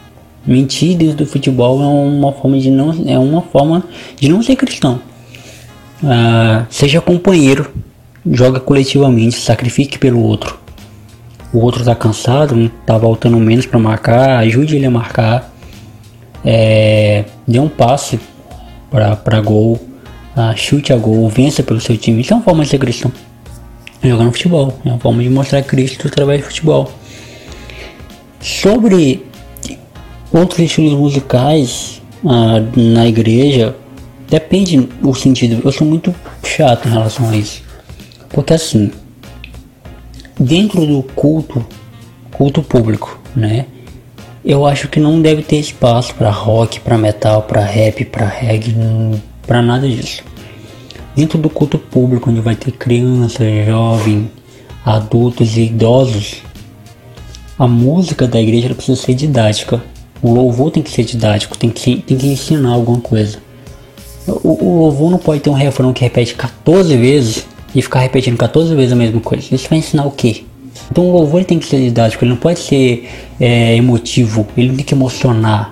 Mentir 0.46 0.96
dentro 0.96 1.18
do 1.18 1.26
futebol 1.26 1.82
é 1.82 1.86
uma 1.86 2.32
forma 2.32 2.58
de 2.58 2.70
não, 2.70 2.94
é 3.06 3.18
uma 3.18 3.42
forma 3.42 3.84
de 4.18 4.28
não 4.28 4.42
ser 4.42 4.56
cristão. 4.56 5.00
Ah, 6.02 6.64
seja 6.70 7.00
companheiro, 7.00 7.70
joga 8.26 8.58
coletivamente, 8.58 9.36
sacrifique 9.36 9.98
pelo 9.98 10.22
outro. 10.22 10.58
O 11.52 11.58
outro 11.58 11.84
tá 11.84 11.94
cansado, 11.94 12.70
tá 12.86 12.96
voltando 12.96 13.36
menos 13.36 13.66
para 13.66 13.78
marcar, 13.78 14.38
ajude 14.38 14.76
ele 14.76 14.86
a 14.86 14.90
marcar. 14.90 15.52
É, 16.42 17.24
dê 17.46 17.58
um 17.60 17.68
passe 17.68 18.18
para 18.90 19.40
gol, 19.42 19.78
ah, 20.34 20.54
chute 20.56 20.90
a 20.90 20.96
gol, 20.96 21.28
vença 21.28 21.62
pelo 21.62 21.80
seu 21.80 21.98
time. 21.98 22.22
Isso 22.22 22.32
é 22.32 22.36
uma 22.36 22.42
forma 22.42 22.62
de 22.64 22.70
ser 22.70 22.78
cristão. 22.78 23.12
Jogando 24.02 24.32
futebol, 24.32 24.78
é 24.84 24.88
uma 24.88 24.98
forma 24.98 25.22
de 25.22 25.28
mostrar 25.28 25.62
Cristo 25.62 26.08
através 26.08 26.40
do 26.40 26.46
futebol. 26.46 26.90
Sobre 28.40 29.24
Outros 30.32 30.60
estilos 30.60 30.92
musicais 30.92 32.00
ah, 32.24 32.60
na 32.76 33.06
igreja 33.08 33.74
depende 34.28 34.76
do 34.76 35.12
sentido. 35.12 35.60
Eu 35.64 35.72
sou 35.72 35.84
muito 35.84 36.14
chato 36.44 36.86
em 36.86 36.92
relação 36.92 37.28
a 37.28 37.36
isso. 37.36 37.62
Porque 38.28 38.54
assim, 38.54 38.92
dentro 40.38 40.86
do 40.86 41.02
culto, 41.02 41.66
culto 42.30 42.62
público, 42.62 43.20
né? 43.34 43.66
Eu 44.44 44.64
acho 44.64 44.86
que 44.88 45.00
não 45.00 45.20
deve 45.20 45.42
ter 45.42 45.56
espaço 45.56 46.14
para 46.14 46.30
rock, 46.30 46.78
para 46.78 46.96
metal, 46.96 47.42
para 47.42 47.60
rap, 47.60 48.04
para 48.04 48.26
reggae, 48.26 48.72
para 49.44 49.60
nada 49.60 49.88
disso. 49.88 50.22
Dentro 51.14 51.38
do 51.38 51.50
culto 51.50 51.78
público, 51.78 52.30
onde 52.30 52.40
vai 52.40 52.54
ter 52.54 52.72
crianças, 52.72 53.66
jovens, 53.66 54.28
adultos 54.84 55.56
e 55.56 55.62
idosos, 55.62 56.42
a 57.58 57.68
música 57.68 58.26
da 58.26 58.40
igreja 58.40 58.74
precisa 58.74 59.00
ser 59.00 59.14
didática. 59.14 59.82
O 60.22 60.32
louvor 60.32 60.70
tem 60.70 60.82
que 60.82 60.90
ser 60.90 61.04
didático, 61.04 61.56
tem 61.56 61.70
que, 61.70 61.96
tem 61.96 62.16
que 62.16 62.26
ensinar 62.26 62.72
alguma 62.72 63.00
coisa. 63.00 63.38
O, 64.26 64.64
o 64.64 64.78
louvor 64.80 65.10
não 65.10 65.18
pode 65.18 65.40
ter 65.40 65.50
um 65.50 65.54
refrão 65.54 65.92
que 65.92 66.02
repete 66.02 66.34
14 66.34 66.96
vezes 66.96 67.46
e 67.74 67.82
ficar 67.82 68.00
repetindo 68.00 68.36
14 68.36 68.74
vezes 68.74 68.92
a 68.92 68.96
mesma 68.96 69.20
coisa. 69.20 69.54
Isso 69.54 69.68
vai 69.68 69.78
ensinar 69.78 70.06
o 70.06 70.10
quê? 70.10 70.44
Então 70.90 71.04
o 71.08 71.12
louvor 71.12 71.44
tem 71.44 71.58
que 71.58 71.66
ser 71.66 71.80
didático, 71.80 72.24
ele 72.24 72.30
não 72.30 72.38
pode 72.38 72.60
ser 72.60 73.08
é, 73.38 73.76
emotivo, 73.76 74.46
ele 74.56 74.74
tem 74.76 74.84
que 74.84 74.94
emocionar. 74.94 75.70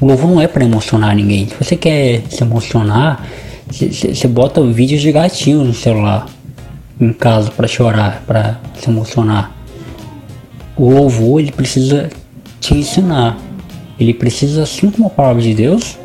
O 0.00 0.06
louvor 0.06 0.30
não 0.30 0.40
é 0.40 0.48
para 0.48 0.64
emocionar 0.64 1.14
ninguém. 1.14 1.48
Se 1.48 1.54
você 1.58 1.76
quer 1.76 2.22
se 2.28 2.42
emocionar, 2.42 3.26
você 3.70 4.28
bota 4.28 4.62
vídeos 4.62 5.00
de 5.00 5.10
gatinho 5.10 5.64
no 5.64 5.74
celular 5.74 6.26
em 7.00 7.12
casa 7.12 7.50
para 7.50 7.66
chorar, 7.66 8.22
para 8.26 8.60
se 8.78 8.88
emocionar. 8.88 9.52
O 10.76 10.90
louvor 10.90 11.40
ele 11.40 11.52
precisa 11.52 12.10
te 12.60 12.74
ensinar. 12.74 13.38
Ele 13.98 14.12
precisa, 14.12 14.62
assim 14.62 14.90
como 14.90 15.06
a 15.06 15.10
palavra 15.10 15.42
de 15.42 15.54
Deus, 15.54 15.98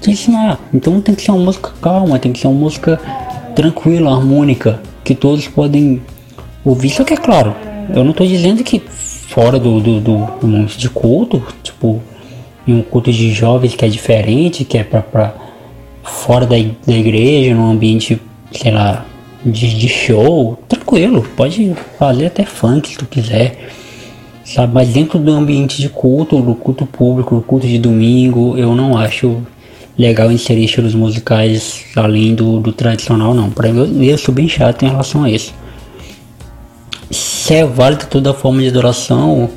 te 0.00 0.10
ensinar. 0.10 0.58
Então 0.72 1.00
tem 1.00 1.14
que 1.14 1.22
ser 1.22 1.30
uma 1.30 1.44
música 1.44 1.72
calma, 1.80 2.18
tem 2.18 2.32
que 2.32 2.38
ser 2.38 2.48
uma 2.48 2.58
música 2.58 3.00
tranquila, 3.54 4.14
harmônica, 4.14 4.80
que 5.04 5.14
todos 5.14 5.46
podem 5.48 6.02
ouvir. 6.64 6.90
Só 6.90 7.04
que 7.04 7.14
é 7.14 7.16
claro, 7.16 7.54
eu 7.94 8.02
não 8.04 8.10
estou 8.10 8.26
dizendo 8.26 8.62
que 8.62 8.80
fora 8.80 9.58
do, 9.58 9.80
do, 9.80 10.00
do, 10.00 10.66
de 10.66 10.88
culto, 10.88 11.42
tipo, 11.62 12.02
em 12.66 12.74
um 12.74 12.82
culto 12.82 13.12
de 13.12 13.32
jovens 13.32 13.74
que 13.74 13.84
é 13.84 13.88
diferente, 13.88 14.64
que 14.64 14.78
é 14.78 14.84
pra 14.84 15.34
fora 16.06 16.46
da, 16.46 16.56
da 16.86 16.94
igreja, 16.94 17.54
num 17.54 17.70
ambiente, 17.70 18.20
sei 18.52 18.72
lá, 18.72 19.04
de, 19.44 19.74
de 19.74 19.88
show, 19.88 20.58
tranquilo, 20.68 21.26
pode 21.36 21.74
fazer 21.98 22.26
até 22.26 22.44
funk 22.44 22.88
se 22.88 22.98
tu 22.98 23.06
quiser, 23.06 23.68
sabe? 24.44 24.72
Mas 24.74 24.88
dentro 24.88 25.18
do 25.18 25.30
ambiente 25.32 25.80
de 25.80 25.88
culto, 25.88 26.40
do 26.40 26.54
culto 26.54 26.86
público, 26.86 27.36
do 27.36 27.42
culto 27.42 27.66
de 27.66 27.78
domingo, 27.78 28.56
eu 28.56 28.74
não 28.74 28.96
acho 28.96 29.42
legal 29.98 30.30
inserir 30.30 30.64
estilos 30.64 30.94
musicais 30.94 31.84
além 31.94 32.34
do, 32.34 32.60
do 32.60 32.72
tradicional, 32.72 33.34
não. 33.34 33.50
Para 33.50 33.72
mim, 33.72 34.04
eu 34.04 34.18
sou 34.18 34.34
bem 34.34 34.48
chato 34.48 34.84
em 34.84 34.88
relação 34.88 35.24
a 35.24 35.30
isso. 35.30 35.54
Se 37.10 37.54
é 37.54 37.64
válido 37.64 38.06
toda 38.06 38.34
forma 38.34 38.60
de 38.60 38.68
adoração, 38.68 39.48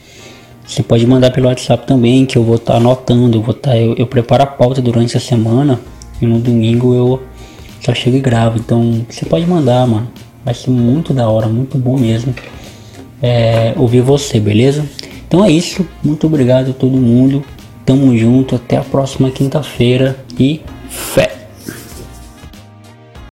Você 0.64 0.84
pode 0.84 1.04
mandar 1.08 1.32
pelo 1.32 1.48
WhatsApp 1.48 1.84
também, 1.84 2.24
que 2.24 2.38
eu 2.38 2.44
vou 2.44 2.54
estar 2.54 2.74
tá 2.74 2.78
anotando, 2.78 3.38
eu 3.38 3.42
vou 3.42 3.52
tá, 3.52 3.76
eu, 3.76 3.96
eu, 3.96 4.06
preparo 4.06 4.44
a 4.44 4.46
pauta 4.46 4.80
durante 4.80 5.16
a 5.16 5.20
semana 5.20 5.80
e 6.22 6.26
no 6.26 6.38
domingo 6.38 6.94
eu 6.94 7.20
só 7.80 7.92
chego 7.92 8.16
e 8.16 8.20
gravo. 8.20 8.58
Então, 8.58 9.04
você 9.10 9.26
pode 9.26 9.44
mandar, 9.44 9.84
mano. 9.88 10.06
Vai 10.44 10.54
ser 10.54 10.70
muito 10.70 11.12
da 11.12 11.28
hora, 11.28 11.48
muito 11.48 11.76
bom 11.76 11.98
mesmo. 11.98 12.32
É, 13.26 13.72
ouvir 13.78 14.02
você, 14.02 14.38
beleza? 14.38 14.84
Então 15.26 15.42
é 15.42 15.50
isso. 15.50 15.88
Muito 16.02 16.26
obrigado 16.26 16.72
a 16.72 16.74
todo 16.74 16.94
mundo. 16.98 17.42
Tamo 17.86 18.14
junto. 18.18 18.54
Até 18.54 18.76
a 18.76 18.82
próxima 18.82 19.30
quinta-feira 19.30 20.14
e 20.38 20.60
fé. 20.90 21.43